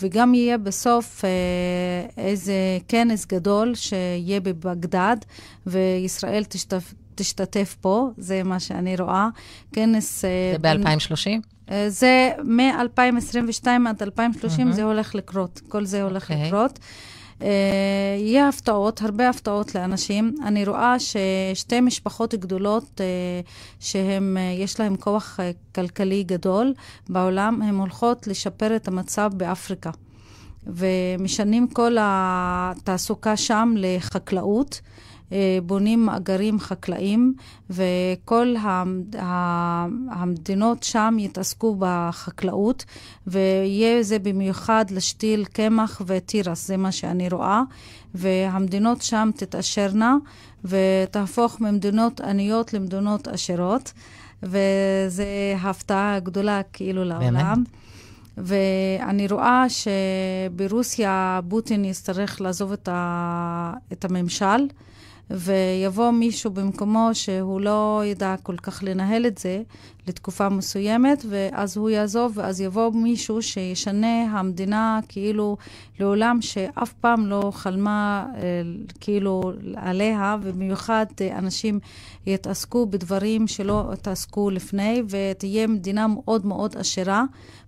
וגם 0.00 0.34
יהיה 0.34 0.58
בסוף 0.58 1.24
אה, 1.24 1.30
איזה 2.24 2.54
כנס 2.88 3.26
גדול 3.26 3.74
שיהיה 3.74 4.40
בבגדד, 4.40 5.16
וישראל 5.66 6.44
תשתף... 6.44 6.94
תשתתף 7.14 7.76
פה, 7.80 8.10
זה 8.16 8.42
מה 8.42 8.60
שאני 8.60 8.96
רואה. 8.96 9.28
כנס... 9.72 10.24
אה, 10.24 10.30
זה 10.52 10.58
ב-2030? 10.58 11.40
אה, 11.70 11.84
זה 11.88 12.30
מ-2022 12.44 13.66
עד 13.88 14.02
2030, 14.02 14.68
mm-hmm. 14.68 14.72
זה 14.72 14.82
הולך 14.82 15.14
לקרות. 15.14 15.60
כל 15.68 15.84
זה 15.84 16.02
הולך 16.02 16.30
okay. 16.30 16.32
אוקיי. 16.32 16.46
לקרות. 16.46 16.78
Uh, 17.42 17.44
יהיה 18.18 18.48
הפתעות, 18.48 19.02
הרבה 19.02 19.28
הפתעות 19.28 19.74
לאנשים. 19.74 20.34
אני 20.44 20.64
רואה 20.64 20.96
ששתי 20.98 21.80
משפחות 21.80 22.34
גדולות 22.34 22.84
uh, 22.84 23.48
שהן, 23.80 24.36
uh, 24.36 24.62
יש 24.62 24.80
להן 24.80 24.96
כוח 25.00 25.40
כלכלי 25.74 26.22
גדול 26.22 26.74
בעולם, 27.08 27.62
הן 27.62 27.74
הולכות 27.74 28.26
לשפר 28.26 28.76
את 28.76 28.88
המצב 28.88 29.30
באפריקה. 29.36 29.90
ומשנים 30.66 31.68
כל 31.68 31.96
התעסוקה 32.00 33.36
שם 33.36 33.74
לחקלאות. 33.76 34.80
אה, 35.32 35.58
בונים 35.62 36.06
מאגרים 36.06 36.60
חקלאיים, 36.60 37.34
וכל 37.70 38.54
המדינות 40.10 40.82
שם 40.82 41.16
יתעסקו 41.18 41.76
בחקלאות, 41.78 42.84
ויהיה 43.26 44.02
זה 44.02 44.18
במיוחד 44.18 44.84
לשתיל 44.90 45.44
קמח 45.44 46.02
ותירס, 46.06 46.66
זה 46.66 46.76
מה 46.76 46.92
שאני 46.92 47.28
רואה, 47.28 47.62
והמדינות 48.14 49.02
שם 49.02 49.30
תתעשרנה 49.36 50.16
ותהפוך 50.64 51.60
ממדינות 51.60 52.20
עניות 52.20 52.74
למדינות 52.74 53.28
עשירות, 53.28 53.92
וזו 54.42 55.22
הפתעה 55.62 56.20
גדולה 56.20 56.60
כאילו 56.72 57.04
לעולם. 57.04 57.54
באמת? 57.54 57.68
ואני 58.36 59.28
רואה 59.28 59.64
שברוסיה 59.68 61.40
פוטין 61.48 61.84
יצטרך 61.84 62.40
לעזוב 62.40 62.72
את, 62.72 62.88
ה... 62.92 63.72
את 63.92 64.04
הממשל. 64.04 64.66
ויבוא 65.34 66.10
מישהו 66.10 66.50
במקומו 66.50 67.10
שהוא 67.12 67.60
לא 67.60 68.02
ידע 68.04 68.34
כל 68.42 68.56
כך 68.56 68.82
לנהל 68.82 69.26
את 69.26 69.38
זה, 69.38 69.62
לתקופה 70.08 70.48
מסוימת, 70.48 71.24
ואז 71.28 71.76
הוא 71.76 71.90
יעזוב, 71.90 72.32
ואז 72.34 72.60
יבוא 72.60 72.90
מישהו 72.94 73.42
שישנה 73.42 74.22
המדינה 74.22 75.00
כאילו 75.08 75.56
לעולם 76.00 76.42
שאף 76.42 76.92
פעם 76.92 77.26
לא 77.26 77.50
חלמה 77.54 78.26
אה, 78.34 78.40
כאילו 79.00 79.52
עליה, 79.76 80.36
ובמיוחד 80.42 81.06
אה, 81.20 81.38
אנשים 81.38 81.80
יתעסקו 82.26 82.86
בדברים 82.86 83.46
שלא 83.46 83.92
התעסקו 83.92 84.50
לפני, 84.50 85.02
ותהיה 85.08 85.66
מדינה 85.66 86.06
מאוד 86.06 86.46
מאוד 86.46 86.76
עשירה 86.76 87.24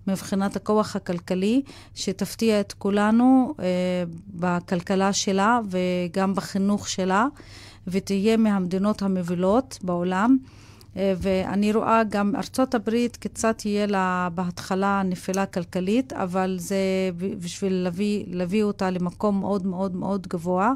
מבחינת 0.06 0.56
הכוח 0.56 0.96
הכלכלי, 0.96 1.62
שתפתיע 1.94 2.60
את 2.60 2.72
כולנו 2.72 3.54
אה, 3.60 3.64
בכלכלה 4.34 5.12
שלה 5.12 5.60
וגם 5.70 6.34
בחינוך 6.34 6.88
שלה, 6.88 7.26
ותהיה 7.86 8.36
מהמדינות 8.36 9.02
המובילות 9.02 9.78
בעולם. 9.82 10.38
אה, 10.96 11.14
ואני 11.18 11.72
רואה 11.72 12.02
גם 12.08 12.36
ארצות 12.36 12.74
הברית, 12.74 13.16
קצת 13.16 13.58
תהיה 13.58 13.86
לה 13.86 14.28
בהתחלה 14.34 15.02
נפילה 15.04 15.46
כלכלית, 15.46 16.12
אבל 16.12 16.56
זה 16.58 16.76
בשביל 17.16 17.72
להביא, 17.72 18.24
להביא 18.26 18.62
אותה 18.62 18.90
למקום 18.90 19.40
מאוד 19.40 19.66
מאוד 19.66 19.96
מאוד 19.96 20.26
גבוה 20.26 20.72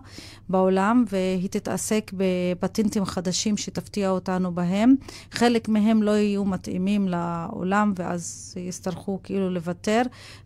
בעולם, 0.48 1.04
והיא 1.08 1.48
תתעסק 1.48 2.10
בפטנטים 2.16 3.04
חדשים 3.04 3.56
שתפתיע 3.56 4.10
אותנו 4.10 4.52
בהם. 4.54 4.94
חלק 5.30 5.68
מהם 5.68 6.02
לא 6.02 6.10
יהיו 6.10 6.44
מתאימים 6.44 7.08
לעולם, 7.08 7.92
ואז 7.96 8.54
יצטרכו 8.56 9.20
כאילו 9.22 9.50
לוותר, 9.50 10.02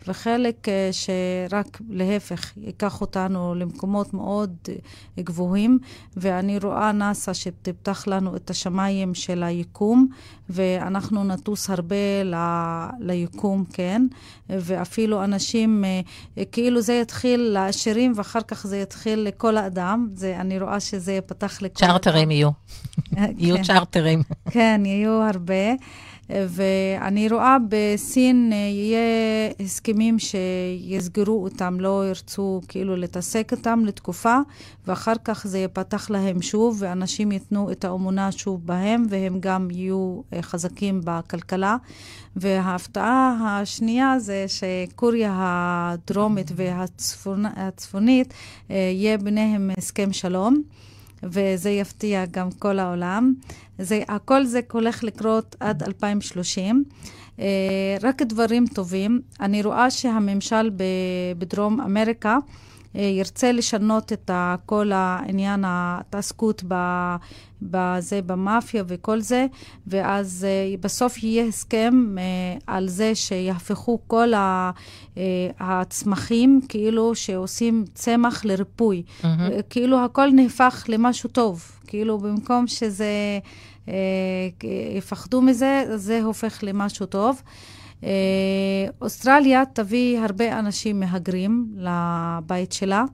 וחלק 0.06 0.68
אה, 0.68 0.90
שרק 0.92 1.80
להפך, 1.90 2.52
ייקח 2.56 3.00
אותנו 3.00 3.54
למקומות 3.54 4.14
מאוד 4.14 4.56
גבוהים, 5.20 5.78
ואני 6.16 6.58
רואה 6.58 6.92
נאס"א 6.92 7.32
שתפתח 7.32 8.06
לנו 8.06 8.36
את 8.36 8.50
השמיים 8.50 9.14
של 9.14 9.42
ה... 9.42 9.61
היקום, 9.62 10.06
ואנחנו 10.50 11.24
נטוס 11.24 11.70
הרבה 11.70 12.22
ל, 12.24 12.34
ליקום, 13.00 13.64
כן? 13.72 14.06
ואפילו 14.48 15.24
אנשים, 15.24 15.84
אה, 15.84 16.44
כאילו 16.52 16.80
זה 16.80 16.92
יתחיל 16.92 17.40
לעשירים 17.40 18.12
ואחר 18.16 18.40
כך 18.40 18.66
זה 18.66 18.78
יתחיל 18.78 19.18
לכל 19.18 19.56
האדם. 19.56 20.08
זה, 20.14 20.36
אני 20.40 20.60
רואה 20.60 20.80
שזה 20.80 21.12
יפתח 21.12 21.62
לכל... 21.62 21.86
צ'רטרים 21.86 22.30
יהיו. 22.30 22.50
יהיו 23.38 23.56
כן. 23.56 23.62
צ'רטרים. 23.62 24.22
כן, 24.50 24.82
יהיו 24.84 25.22
הרבה. 25.22 25.72
ואני 26.30 27.28
רואה 27.28 27.56
בסין 27.68 28.50
אה, 28.52 28.56
יהיה 28.56 28.98
הסכמים 29.60 30.16
שיסגרו 30.18 31.44
אותם, 31.44 31.80
לא 31.80 32.08
ירצו 32.08 32.60
כאילו 32.68 32.96
להתעסק 32.96 33.52
איתם 33.52 33.82
לתקופה, 33.86 34.38
ואחר 34.86 35.14
כך 35.24 35.46
זה 35.46 35.58
יפתח 35.58 36.10
להם 36.10 36.42
שוב, 36.42 36.76
ואנשים 36.80 37.32
ייתנו 37.32 37.72
את 37.72 37.84
האמונה 37.84 38.32
שוב 38.32 38.66
בהם, 38.66 39.06
והם 39.08 39.40
גם 39.40 39.68
יהיו 39.70 40.20
אה, 40.32 40.42
חזקים 40.42 41.00
בכלכלה. 41.04 41.76
וההפתעה 42.36 43.36
השנייה 43.40 44.18
זה 44.18 44.44
שקוריה 44.48 45.32
הדרומית 45.34 46.50
והצפונית, 46.56 48.34
אה, 48.70 48.76
יהיה 48.76 49.18
ביניהם 49.18 49.70
הסכם 49.78 50.12
שלום. 50.12 50.62
וזה 51.22 51.70
יפתיע 51.70 52.24
גם 52.30 52.50
כל 52.50 52.78
העולם. 52.78 53.34
זה, 53.82 54.02
הכל 54.08 54.44
זה 54.44 54.60
הולך 54.72 55.04
לקרות 55.04 55.56
עד 55.60 55.82
2030. 55.82 56.84
Uh, 57.36 57.42
רק 58.02 58.22
דברים 58.22 58.64
טובים. 58.74 59.20
אני 59.40 59.62
רואה 59.62 59.90
שהממשל 59.90 60.70
בדרום 61.38 61.80
אמריקה 61.80 62.36
uh, 62.94 62.98
ירצה 62.98 63.52
לשנות 63.52 64.12
את 64.12 64.30
כל 64.66 64.90
העניין 64.94 65.64
ההתעסקות 65.64 66.62
בזה, 67.70 68.22
במאפיה 68.22 68.84
וכל 68.86 69.20
זה, 69.20 69.46
ואז 69.86 70.46
uh, 70.46 70.80
בסוף 70.80 71.22
יהיה 71.22 71.44
הסכם 71.44 72.16
uh, 72.16 72.62
על 72.66 72.88
זה 72.88 73.14
שיהפכו 73.14 73.98
כל 74.06 74.34
ה, 74.34 74.70
uh, 75.14 75.18
הצמחים, 75.60 76.60
כאילו 76.68 77.14
שעושים 77.14 77.84
צמח 77.94 78.44
לריפוי. 78.44 79.02
Mm-hmm. 79.22 79.26
כאילו 79.70 80.04
הכל 80.04 80.30
נהפך 80.30 80.84
למשהו 80.88 81.28
טוב. 81.28 81.62
כאילו 81.86 82.18
במקום 82.18 82.66
שזה... 82.66 83.38
אה, 83.88 84.48
יפחדו 84.96 85.42
מזה, 85.42 85.84
זה 85.94 86.22
הופך 86.22 86.58
למשהו 86.62 87.06
טוב. 87.06 87.42
אה, 88.04 88.10
אוסטרליה 89.00 89.62
תביא 89.72 90.18
הרבה 90.18 90.58
אנשים 90.58 91.00
מהגרים 91.00 91.66
לבית 91.76 92.72
שלה. 92.72 93.04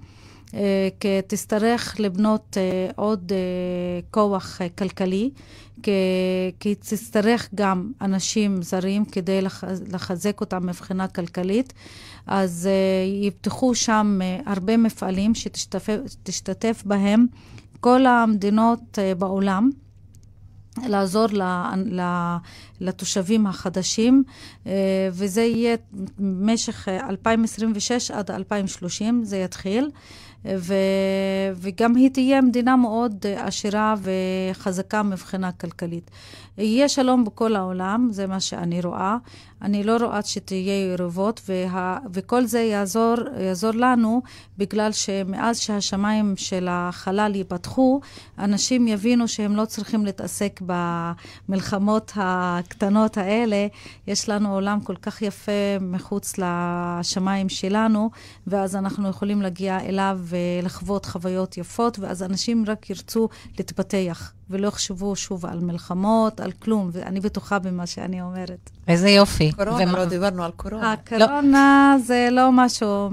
אה, 0.55 0.89
כי 1.01 1.09
תצטרך 1.27 2.01
לבנות 2.01 2.57
עוד 2.97 3.33
כוח 4.11 4.61
כלכלי, 4.79 5.31
כי 6.61 6.75
תצטרך 6.75 7.49
גם 7.55 7.93
אנשים 8.01 8.63
זרים 8.63 9.05
כדי 9.05 9.41
לחזק 9.93 10.41
אותם 10.41 10.67
מבחינה 10.67 11.09
כלכלית. 11.09 11.73
אז 12.27 12.69
יפתחו 13.23 13.75
שם 13.75 14.19
הרבה 14.47 14.77
מפעלים 14.77 15.35
שתשתתף 15.35 16.83
בהם 16.87 17.27
כל 17.81 18.07
המדינות 18.07 18.99
בעולם. 19.19 19.71
לעזור 20.87 21.27
לתושבים 22.81 23.47
החדשים, 23.47 24.25
אה, 24.67 24.73
וזה 25.13 25.43
יהיה 25.43 25.77
במשך 26.19 26.89
2026 26.89 28.11
עד 28.11 28.31
2030, 28.31 29.25
זה 29.25 29.37
יתחיל. 29.37 29.91
ו, 30.57 30.75
וגם 31.55 31.97
היא 31.97 32.11
תהיה 32.11 32.41
מדינה 32.41 32.77
מאוד 32.77 33.27
עשירה 33.37 33.95
וחזקה 34.03 35.03
מבחינה 35.03 35.53
כלכלית. 35.53 36.11
יהיה 36.59 36.89
שלום 36.89 37.25
בכל 37.25 37.57
העולם, 37.57 38.09
זה 38.11 38.27
מה 38.27 38.41
שאני 38.41 38.81
רואה. 38.81 39.17
אני 39.63 39.85
לא 39.85 39.97
רואה 39.97 40.23
שתהיה 40.23 40.93
יריבות, 40.93 41.41
וה, 41.49 41.99
וכל 42.13 42.45
זה 42.45 42.61
יעזור, 42.61 43.15
יעזור 43.41 43.71
לנו, 43.71 44.23
בגלל 44.59 44.93
שמאז 44.93 45.59
שהשמיים 45.59 46.35
של 46.37 46.69
החלל 46.71 47.35
ייפתחו, 47.35 48.01
אנשים 48.39 48.89
יבינו 48.89 49.29
שהם 49.29 49.57
לא 49.57 49.65
צריכים 49.65 50.05
להתעסק 50.05 50.61
במלחמות 50.67 52.13
הקטנות 52.17 53.17
האלה. 53.17 53.67
יש 54.07 54.29
לנו 54.29 54.55
עולם 54.55 54.81
כל 54.81 54.97
כך 54.97 55.23
יפה 55.23 55.53
מחוץ 55.81 56.35
לשמיים 56.39 57.49
שלנו, 57.49 58.11
ואז 58.47 58.77
אנחנו 58.77 59.09
יכולים 59.09 59.43
להגיע 59.43 59.81
אליו 59.81 60.21
ולחוות 60.23 61.07
חוויות 61.07 61.59
יפות, 61.59 61.99
ואז 61.99 62.23
אנשים 62.23 62.65
רק 62.67 62.91
ירצו 62.91 63.29
להתפתח. 63.59 64.33
ולא 64.51 64.69
יחשבו 64.69 65.17
שוב 65.17 65.47
על 65.47 65.61
מלחמות, 65.61 66.41
על 66.41 66.53
כלום, 66.53 66.91
ואני 66.93 67.21
בטוחה 67.21 67.59
במה 67.59 67.87
שאני 67.87 68.23
אומרת. 68.23 68.71
איזה 68.89 69.11
יופי. 69.11 69.53
קורונה, 69.53 69.77
ומה... 69.77 69.99
לא 69.99 70.05
דיברנו 70.05 70.45
על 70.45 70.51
קורונה. 70.51 70.93
הקורונה 70.93 71.97
לא. 71.99 72.05
זה 72.05 72.29
לא 72.33 72.53
משהו 72.53 73.11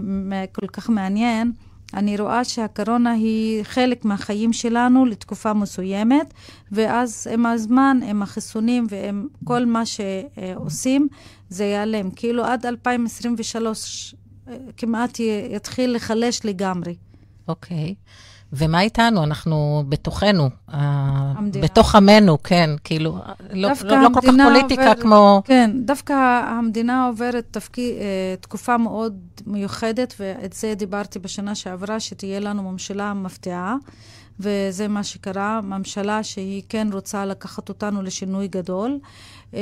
כל 0.51 0.67
כך 0.67 0.89
מעניין. 0.89 1.51
אני 1.93 2.17
רואה 2.17 2.43
שהקורונה 2.43 3.11
היא 3.11 3.63
חלק 3.63 4.05
מהחיים 4.05 4.53
שלנו 4.53 5.05
לתקופה 5.05 5.53
מסוימת, 5.53 6.33
ואז 6.71 7.27
עם 7.31 7.45
הזמן, 7.45 7.99
עם 8.07 8.21
החיסונים 8.21 8.87
ועם 8.89 9.27
כל 9.43 9.65
מה 9.65 9.83
שעושים, 9.85 11.07
זה 11.49 11.63
ייעלם. 11.63 12.11
כאילו 12.11 12.45
עד 12.45 12.65
2023 12.65 14.15
אה, 14.47 14.53
כמעט 14.77 15.19
יתחיל 15.49 15.95
לחלש 15.95 16.45
לגמרי. 16.45 16.95
אוקיי. 17.47 17.95
Okay. 17.97 18.34
ומה 18.53 18.81
איתנו? 18.81 19.23
אנחנו 19.23 19.83
בתוכנו, 19.89 20.49
המדינה. 20.67 21.65
בתוך 21.65 21.95
עמנו, 21.95 22.43
כן, 22.43 22.69
כאילו, 22.83 23.17
לא, 23.51 23.69
לא, 23.83 24.01
לא 24.01 24.09
כל 24.13 24.21
כך 24.21 24.33
פוליטיקה 24.43 24.89
עובר, 24.89 25.01
כמו... 25.01 25.41
כן, 25.45 25.71
דווקא 25.85 26.13
המדינה 26.47 27.07
עוברת 27.07 27.45
תפקי, 27.51 27.97
אה, 27.99 28.35
תקופה 28.41 28.77
מאוד 28.77 29.17
מיוחדת, 29.45 30.13
ואת 30.19 30.53
זה 30.53 30.73
דיברתי 30.75 31.19
בשנה 31.19 31.55
שעברה, 31.55 31.99
שתהיה 31.99 32.39
לנו 32.39 32.71
ממשלה 32.71 33.13
מפתיעה. 33.13 33.75
וזה 34.39 34.87
מה 34.87 35.03
שקרה, 35.03 35.61
ממשלה 35.61 36.23
שהיא 36.23 36.63
כן 36.69 36.87
רוצה 36.91 37.25
לקחת 37.25 37.69
אותנו 37.69 38.01
לשינוי 38.01 38.47
גדול. 38.47 38.99
אה, 39.53 39.59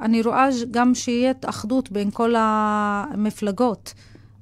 אני 0.00 0.22
רואה 0.22 0.48
גם 0.70 0.94
שיהיה 0.94 1.32
אחדות 1.46 1.90
בין 1.90 2.10
כל 2.10 2.34
המפלגות. 2.36 3.94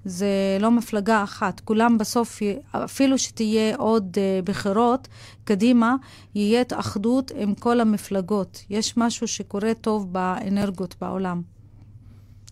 זה 0.05 0.59
לא 0.61 0.70
מפלגה 0.70 1.24
אחת. 1.24 1.61
כולם 1.61 1.98
בסוף, 1.98 2.42
אפילו 2.72 3.18
שתהיה 3.18 3.76
עוד 3.76 4.16
uh, 4.16 4.44
בחירות, 4.44 5.09
קדימה, 5.44 5.94
יהיה 6.34 6.62
אחדות 6.74 7.32
עם 7.36 7.55
כל 7.55 7.80
המפלגות. 7.80 8.64
יש 8.70 8.96
משהו 8.96 9.28
שקורה 9.28 9.74
טוב 9.80 10.12
באנרגיות 10.12 10.94
בעולם. 11.01 11.42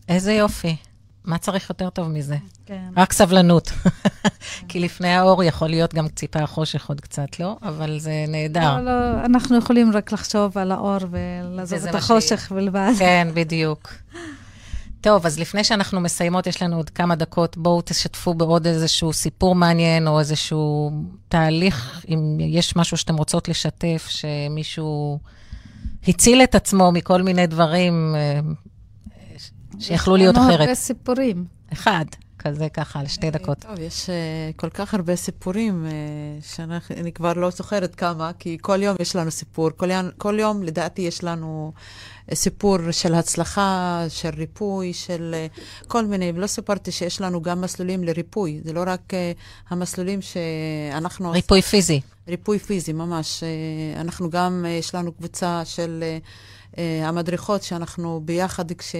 איזה 0.08 0.32
יופי. 0.32 0.76
מה 1.24 1.38
צריך 1.38 1.70
יותר 1.70 1.90
טוב 1.90 2.08
מזה? 2.08 2.36
כן. 2.66 2.84
רק 2.96 3.12
סבלנות. 3.12 3.68
כן. 3.68 3.90
כי 4.68 4.80
לפני 4.80 5.08
האור 5.08 5.44
יכול 5.44 5.68
להיות 5.68 5.94
גם 5.94 6.08
ציפה 6.08 6.38
החושך 6.38 6.88
עוד 6.88 7.00
קצת, 7.00 7.40
לא? 7.40 7.56
אבל 7.62 7.98
זה 7.98 8.24
נהדר. 8.28 8.76
לא, 8.76 8.84
לא, 8.84 9.24
אנחנו 9.24 9.56
יכולים 9.56 9.92
רק 9.92 10.12
לחשוב 10.12 10.58
על 10.58 10.72
האור 10.72 10.98
ולעזוב 11.10 11.86
את 11.86 11.94
החושך 11.94 12.52
בלבד. 12.52 12.92
כן, 12.98 13.28
בדיוק. 13.34 13.92
טוב, 15.08 15.26
אז 15.26 15.38
לפני 15.38 15.64
שאנחנו 15.64 16.00
מסיימות, 16.00 16.46
יש 16.46 16.62
לנו 16.62 16.76
עוד 16.76 16.90
כמה 16.90 17.14
דקות. 17.14 17.56
בואו 17.56 17.82
תשתפו 17.84 18.34
בעוד 18.34 18.66
איזשהו 18.66 19.12
סיפור 19.12 19.54
מעניין, 19.54 20.08
או 20.08 20.20
איזשהו 20.20 20.90
תהליך, 21.28 22.04
אם 22.08 22.38
יש 22.40 22.76
משהו 22.76 22.96
שאתם 22.96 23.16
רוצות 23.16 23.48
לשתף, 23.48 24.06
שמישהו 24.08 25.18
הציל 26.08 26.42
את 26.42 26.54
עצמו 26.54 26.92
מכל 26.92 27.22
מיני 27.22 27.46
דברים 27.46 28.14
אה, 28.16 28.40
שיכלו 29.78 30.16
להיות 30.16 30.34
יש 30.34 30.40
לנו 30.40 30.48
אחרת. 30.48 30.60
הרבה 30.60 30.74
סיפורים. 30.74 31.44
אחד, 31.72 32.04
כזה 32.38 32.68
ככה, 32.68 33.02
לשתי 33.02 33.30
דקות. 33.30 33.58
טוב, 33.58 33.78
יש 33.78 34.06
uh, 34.06 34.56
כל 34.56 34.70
כך 34.70 34.94
הרבה 34.94 35.16
סיפורים 35.16 35.86
uh, 35.86 36.44
שאני 36.44 37.12
כבר 37.12 37.32
לא 37.32 37.50
זוכרת 37.50 37.94
כמה, 37.94 38.30
כי 38.38 38.58
כל 38.60 38.82
יום 38.82 38.96
יש 39.00 39.16
לנו 39.16 39.30
סיפור. 39.30 39.70
כל 39.76 39.90
יום, 39.90 40.08
כל 40.18 40.36
יום 40.40 40.62
לדעתי 40.62 41.02
יש 41.02 41.24
לנו 41.24 41.72
אה, 41.76 41.82
סיפור 42.34 42.78
של 42.90 43.14
הצלחה, 43.14 44.04
של 44.08 44.30
ריפוי, 44.36 44.92
של 44.92 45.34
uh, 45.56 45.86
כל 45.88 46.06
מיני. 46.06 46.32
ולא 46.34 46.46
סיפרתי 46.46 46.92
שיש 46.92 47.20
לנו 47.20 47.42
גם 47.42 47.60
מסלולים 47.60 48.04
לריפוי. 48.04 48.60
זה 48.64 48.72
לא 48.72 48.82
רק 48.86 49.00
uh, 49.10 49.14
המסלולים 49.70 50.20
שאנחנו... 50.22 51.30
ריפוי 51.30 51.62
פיזי. 51.62 52.00
ריפוי 52.28 52.58
פיזי, 52.58 52.92
ממש. 52.92 53.42
Uh, 53.42 54.00
אנחנו 54.00 54.30
גם, 54.30 54.64
uh, 54.64 54.68
יש 54.68 54.94
לנו 54.94 55.12
קבוצה 55.12 55.62
של... 55.64 56.04
Uh, 56.22 56.26
Uh, 56.68 56.80
המדריכות 57.04 57.62
שאנחנו 57.62 58.20
ביחד, 58.24 58.72
כש, 58.72 58.94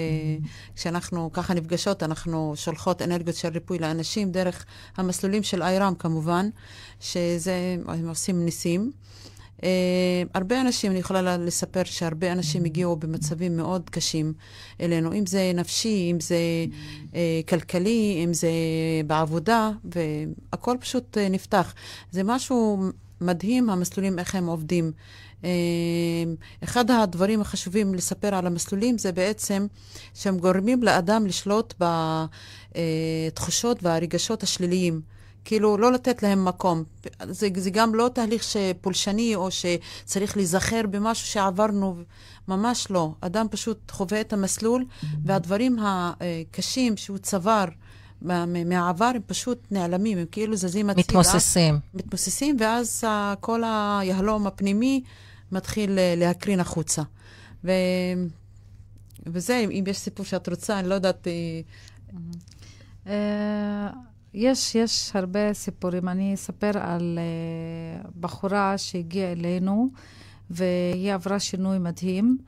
כשאנחנו 0.76 1.30
ככה 1.32 1.54
נפגשות, 1.54 2.02
אנחנו 2.02 2.52
שולחות 2.56 3.02
אנרגיות 3.02 3.36
של 3.36 3.48
ריפוי 3.48 3.78
לאנשים 3.78 4.30
דרך 4.32 4.64
המסלולים 4.96 5.42
של 5.42 5.62
איירם 5.62 5.94
כמובן, 5.94 6.48
שזה, 7.00 7.76
הם 7.88 8.08
עושים 8.08 8.44
ניסים. 8.44 8.92
Uh, 9.58 9.60
הרבה 10.34 10.60
אנשים, 10.60 10.90
אני 10.90 11.00
יכולה 11.00 11.36
לספר 11.36 11.84
שהרבה 11.84 12.32
אנשים 12.32 12.64
הגיעו 12.64 12.96
במצבים 12.96 13.56
מאוד 13.56 13.90
קשים 13.90 14.32
אלינו, 14.80 15.12
אם 15.12 15.26
זה 15.26 15.52
נפשי, 15.54 16.08
אם 16.10 16.20
זה 16.20 16.36
uh, 17.12 17.14
כלכלי, 17.48 18.20
אם 18.24 18.34
זה 18.34 18.50
בעבודה, 19.06 19.70
והכל 19.84 20.76
פשוט 20.80 21.16
uh, 21.16 21.20
נפתח. 21.30 21.74
זה 22.10 22.22
משהו 22.24 22.78
מדהים, 23.20 23.70
המסלולים, 23.70 24.18
איך 24.18 24.34
הם 24.34 24.46
עובדים. 24.46 24.92
אחד 26.64 26.90
הדברים 26.90 27.40
החשובים 27.40 27.94
לספר 27.94 28.34
על 28.34 28.46
המסלולים 28.46 28.98
זה 28.98 29.12
בעצם 29.12 29.66
שהם 30.14 30.38
גורמים 30.38 30.82
לאדם 30.82 31.26
לשלוט 31.26 31.74
בתחושות 32.74 33.82
והרגשות 33.82 34.42
השליליים. 34.42 35.00
כאילו, 35.44 35.78
לא 35.78 35.92
לתת 35.92 36.22
להם 36.22 36.44
מקום. 36.44 36.84
זה, 37.30 37.48
זה 37.56 37.70
גם 37.70 37.94
לא 37.94 38.10
תהליך 38.14 38.42
שפולשני 38.42 39.34
או 39.34 39.48
שצריך 39.50 40.36
להיזכר 40.36 40.82
במשהו 40.90 41.26
שעברנו, 41.26 41.96
ממש 42.48 42.86
לא. 42.90 43.12
אדם 43.20 43.46
פשוט 43.50 43.90
חווה 43.90 44.20
את 44.20 44.32
המסלול, 44.32 44.84
והדברים 45.24 45.78
הקשים 45.80 46.96
שהוא 46.96 47.18
צבר 47.18 47.64
מהעבר 48.22 49.12
הם 49.14 49.20
פשוט 49.26 49.66
נעלמים, 49.70 50.18
הם 50.18 50.26
כאילו 50.30 50.56
זזים 50.56 50.90
הצידה. 50.90 51.06
מתמוססים. 51.08 51.78
מתמוססים, 51.94 52.56
ואז 52.60 53.04
כל 53.40 53.62
היהלום 53.64 54.46
הפנימי 54.46 55.02
מתחיל 55.52 55.98
להקרין 56.16 56.60
החוצה. 56.60 57.02
ו... 57.64 57.72
וזה, 59.26 59.56
אם 59.70 59.84
יש 59.86 59.98
סיפור 59.98 60.26
שאת 60.26 60.48
רוצה, 60.48 60.78
אני 60.78 60.88
לא 60.88 60.94
יודעת... 60.94 61.26
יש, 64.34 64.74
יש 64.74 65.10
הרבה 65.14 65.52
סיפורים. 65.52 66.08
אני 66.08 66.34
אספר 66.34 66.70
על 66.78 67.18
בחורה 68.20 68.78
שהגיעה 68.78 69.32
אלינו, 69.32 69.88
והיא 70.50 71.14
עברה 71.14 71.40
שינוי 71.40 71.78
מדהים. 71.78 72.38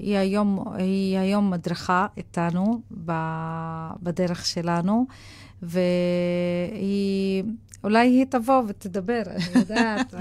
היא 0.00 0.16
היום, 0.16 0.64
היא 0.74 1.18
היום 1.18 1.50
מדריכה 1.50 2.06
איתנו 2.16 2.80
בדרך 4.02 4.46
שלנו, 4.46 5.06
והיא... 5.62 7.44
אולי 7.84 8.08
היא 8.08 8.24
תבוא 8.30 8.62
ותדבר, 8.68 9.22
אני 9.26 9.44
יודעת. 9.60 10.14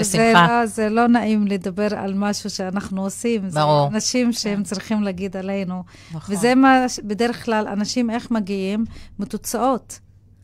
בשמחה. 0.00 0.66
זה 0.66 0.88
לא 0.88 1.06
נעים 1.06 1.46
לדבר 1.46 1.88
על 1.96 2.14
משהו 2.14 2.50
שאנחנו 2.50 3.02
עושים. 3.02 3.48
ברור. 3.48 3.88
זה 3.90 3.94
אנשים 3.96 4.32
שהם 4.32 4.62
צריכים 4.62 5.02
להגיד 5.02 5.36
עלינו. 5.36 5.82
נכון. 6.14 6.34
וזה 6.34 6.54
מה, 6.54 6.84
בדרך 7.04 7.44
כלל, 7.44 7.68
אנשים 7.68 8.10
איך 8.10 8.30
מגיעים? 8.30 8.84
מתוצאות. 9.18 9.98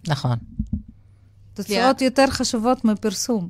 נכון. 0.08 0.36
תוצאות 1.62 2.02
יותר 2.02 2.26
חשובות 2.30 2.84
מפרסום. 2.84 3.48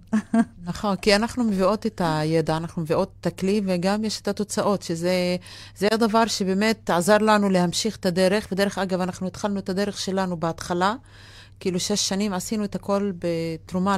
נכון, 0.64 0.96
כי 0.96 1.16
אנחנו 1.16 1.44
מביאות 1.44 1.86
את 1.86 2.00
הידע, 2.04 2.56
אנחנו 2.56 2.82
מביאות 2.82 3.12
את 3.20 3.26
הכלי, 3.26 3.60
וגם 3.64 4.04
יש 4.04 4.20
את 4.20 4.28
התוצאות, 4.28 4.82
שזה 4.82 5.36
זה 5.76 5.88
הדבר 5.92 6.26
שבאמת 6.26 6.90
עזר 6.90 7.18
לנו 7.18 7.48
להמשיך 7.48 7.96
את 7.96 8.06
הדרך. 8.06 8.48
ודרך 8.52 8.78
אגב, 8.78 9.00
אנחנו 9.00 9.26
התחלנו 9.26 9.58
את 9.58 9.68
הדרך 9.68 9.98
שלנו 9.98 10.36
בהתחלה. 10.36 10.94
כאילו 11.60 11.80
שש 11.80 12.08
שנים 12.08 12.32
עשינו 12.32 12.64
את 12.64 12.74
הכל 12.74 13.12
בתרומה 13.18 13.96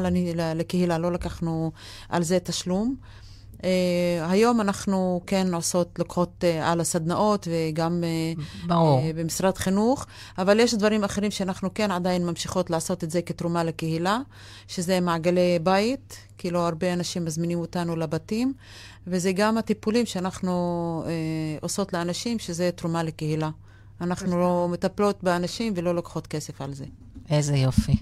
לקהילה, 0.55 0.99
לא 0.99 1.13
לקחנו 1.13 1.73
על 2.09 2.23
זה 2.23 2.39
תשלום. 2.39 2.95
Uh, 3.61 3.63
היום 4.29 4.61
אנחנו 4.61 5.21
כן 5.27 5.55
עושות, 5.55 5.99
לוקחות 5.99 6.45
uh, 6.45 6.65
על 6.65 6.81
הסדנאות 6.81 7.49
וגם 7.51 8.05
uh, 8.67 8.69
uh, 8.69 8.73
במשרד 9.17 9.59
חינוך, 9.59 10.07
אבל 10.39 10.61
יש 10.61 10.75
דברים 10.75 11.05
אחרים 11.05 11.31
שאנחנו 11.31 11.75
כן 11.75 11.91
עדיין 11.91 12.27
ממשיכות 12.27 12.71
לעשות 12.71 13.05
את 13.05 13.11
זה 13.11 13.23
כתרומה 13.23 13.65
לקהילה, 13.65 14.19
שזה 14.69 15.01
מעגלי 15.01 15.59
בית, 15.63 16.17
כאילו 16.39 16.61
הרבה 16.61 16.93
אנשים 16.93 17.25
מזמינים 17.25 17.59
אותנו 17.59 17.97
לבתים, 17.97 18.53
וזה 19.07 19.33
גם 19.33 19.59
הטיפולים 19.59 20.07
שאנחנו 20.07 21.03
uh, 21.05 21.63
עושות 21.63 21.93
לאנשים, 21.93 22.39
שזה 22.39 22.71
תרומה 22.77 23.03
לקהילה. 23.03 23.51
אנחנו 24.01 24.41
לא 24.41 24.69
מטפלות 24.71 25.23
באנשים 25.23 25.73
ולא 25.77 25.95
לוקחות 25.95 26.27
כסף 26.27 26.61
על 26.61 26.75
זה. 26.75 26.85
איזה 27.31 27.57
יופי. 27.57 27.97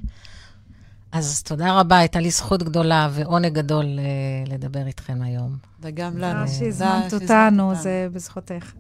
אז 1.12 1.42
תודה 1.42 1.80
רבה, 1.80 1.98
הייתה 1.98 2.20
לי 2.20 2.30
זכות 2.30 2.62
גדולה 2.62 3.08
ועונג 3.12 3.52
גדול 3.52 3.84
uh, 3.84 4.50
לדבר 4.50 4.86
איתכם 4.86 5.22
היום. 5.22 5.56
וגם 5.80 6.18
לנו. 6.18 6.48
שהזמנת 6.48 7.14
אותנו, 7.14 7.74
זה 7.74 8.08
בזכותך. 8.12 8.72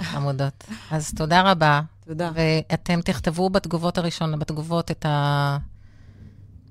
חמודות. 0.00 0.64
אז 0.90 1.14
תודה 1.16 1.50
רבה. 1.50 1.80
תודה. 2.06 2.30
ואתם 2.34 3.00
תכתבו 3.00 3.50
בתגובות 3.50 3.98
הראשונות, 3.98 4.40
בתגובות 4.40 4.90
את 4.90 5.06
ה... 5.06 5.58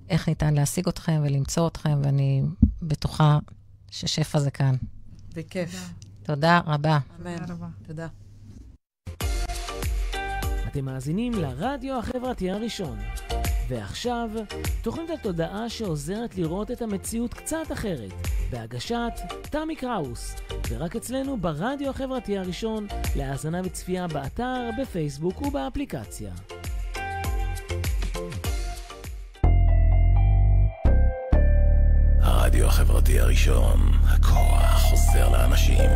איך 0.10 0.28
ניתן 0.28 0.54
להשיג 0.54 0.88
אתכם 0.88 1.22
ולמצוא 1.24 1.68
אתכם, 1.68 2.00
ואני 2.04 2.42
בטוחה 2.82 3.40
ששפע 3.92 4.40
זה 4.40 4.52
כאן. 4.52 4.76
בכיף. 5.36 5.92
תודה 6.24 6.62
רבה. 6.66 7.00
אמן. 7.22 7.36
תודה. 7.88 8.08
אתם 10.68 10.86
מאזינים 10.86 11.34
לרדיו 11.34 12.00
החברתי 12.00 12.52
הראשון. 12.52 12.98
ועכשיו, 13.72 14.30
תוכנית 14.82 15.10
התודעה 15.10 15.70
שעוזרת 15.70 16.36
לראות 16.36 16.72
את 16.72 16.82
המציאות 16.82 17.34
קצת 17.34 17.72
אחרת, 17.74 18.12
בהגשת 18.50 19.14
תמי 19.42 19.76
קראוס, 19.76 20.36
ורק 20.70 20.96
אצלנו 20.96 21.38
ברדיו 21.38 21.90
החברתי 21.90 22.38
הראשון, 22.38 22.88
להאזנה 23.16 23.62
וצפייה 23.64 24.08
באתר, 24.08 24.70
בפייסבוק 24.82 25.42
ובאפליקציה. 25.42 26.32
הרדיו 32.22 32.66
החברתי 32.66 33.20
הראשון, 33.20 33.80
הכוח 34.08 34.82
חוזר 34.82 35.30
לאנשים. 35.30 35.90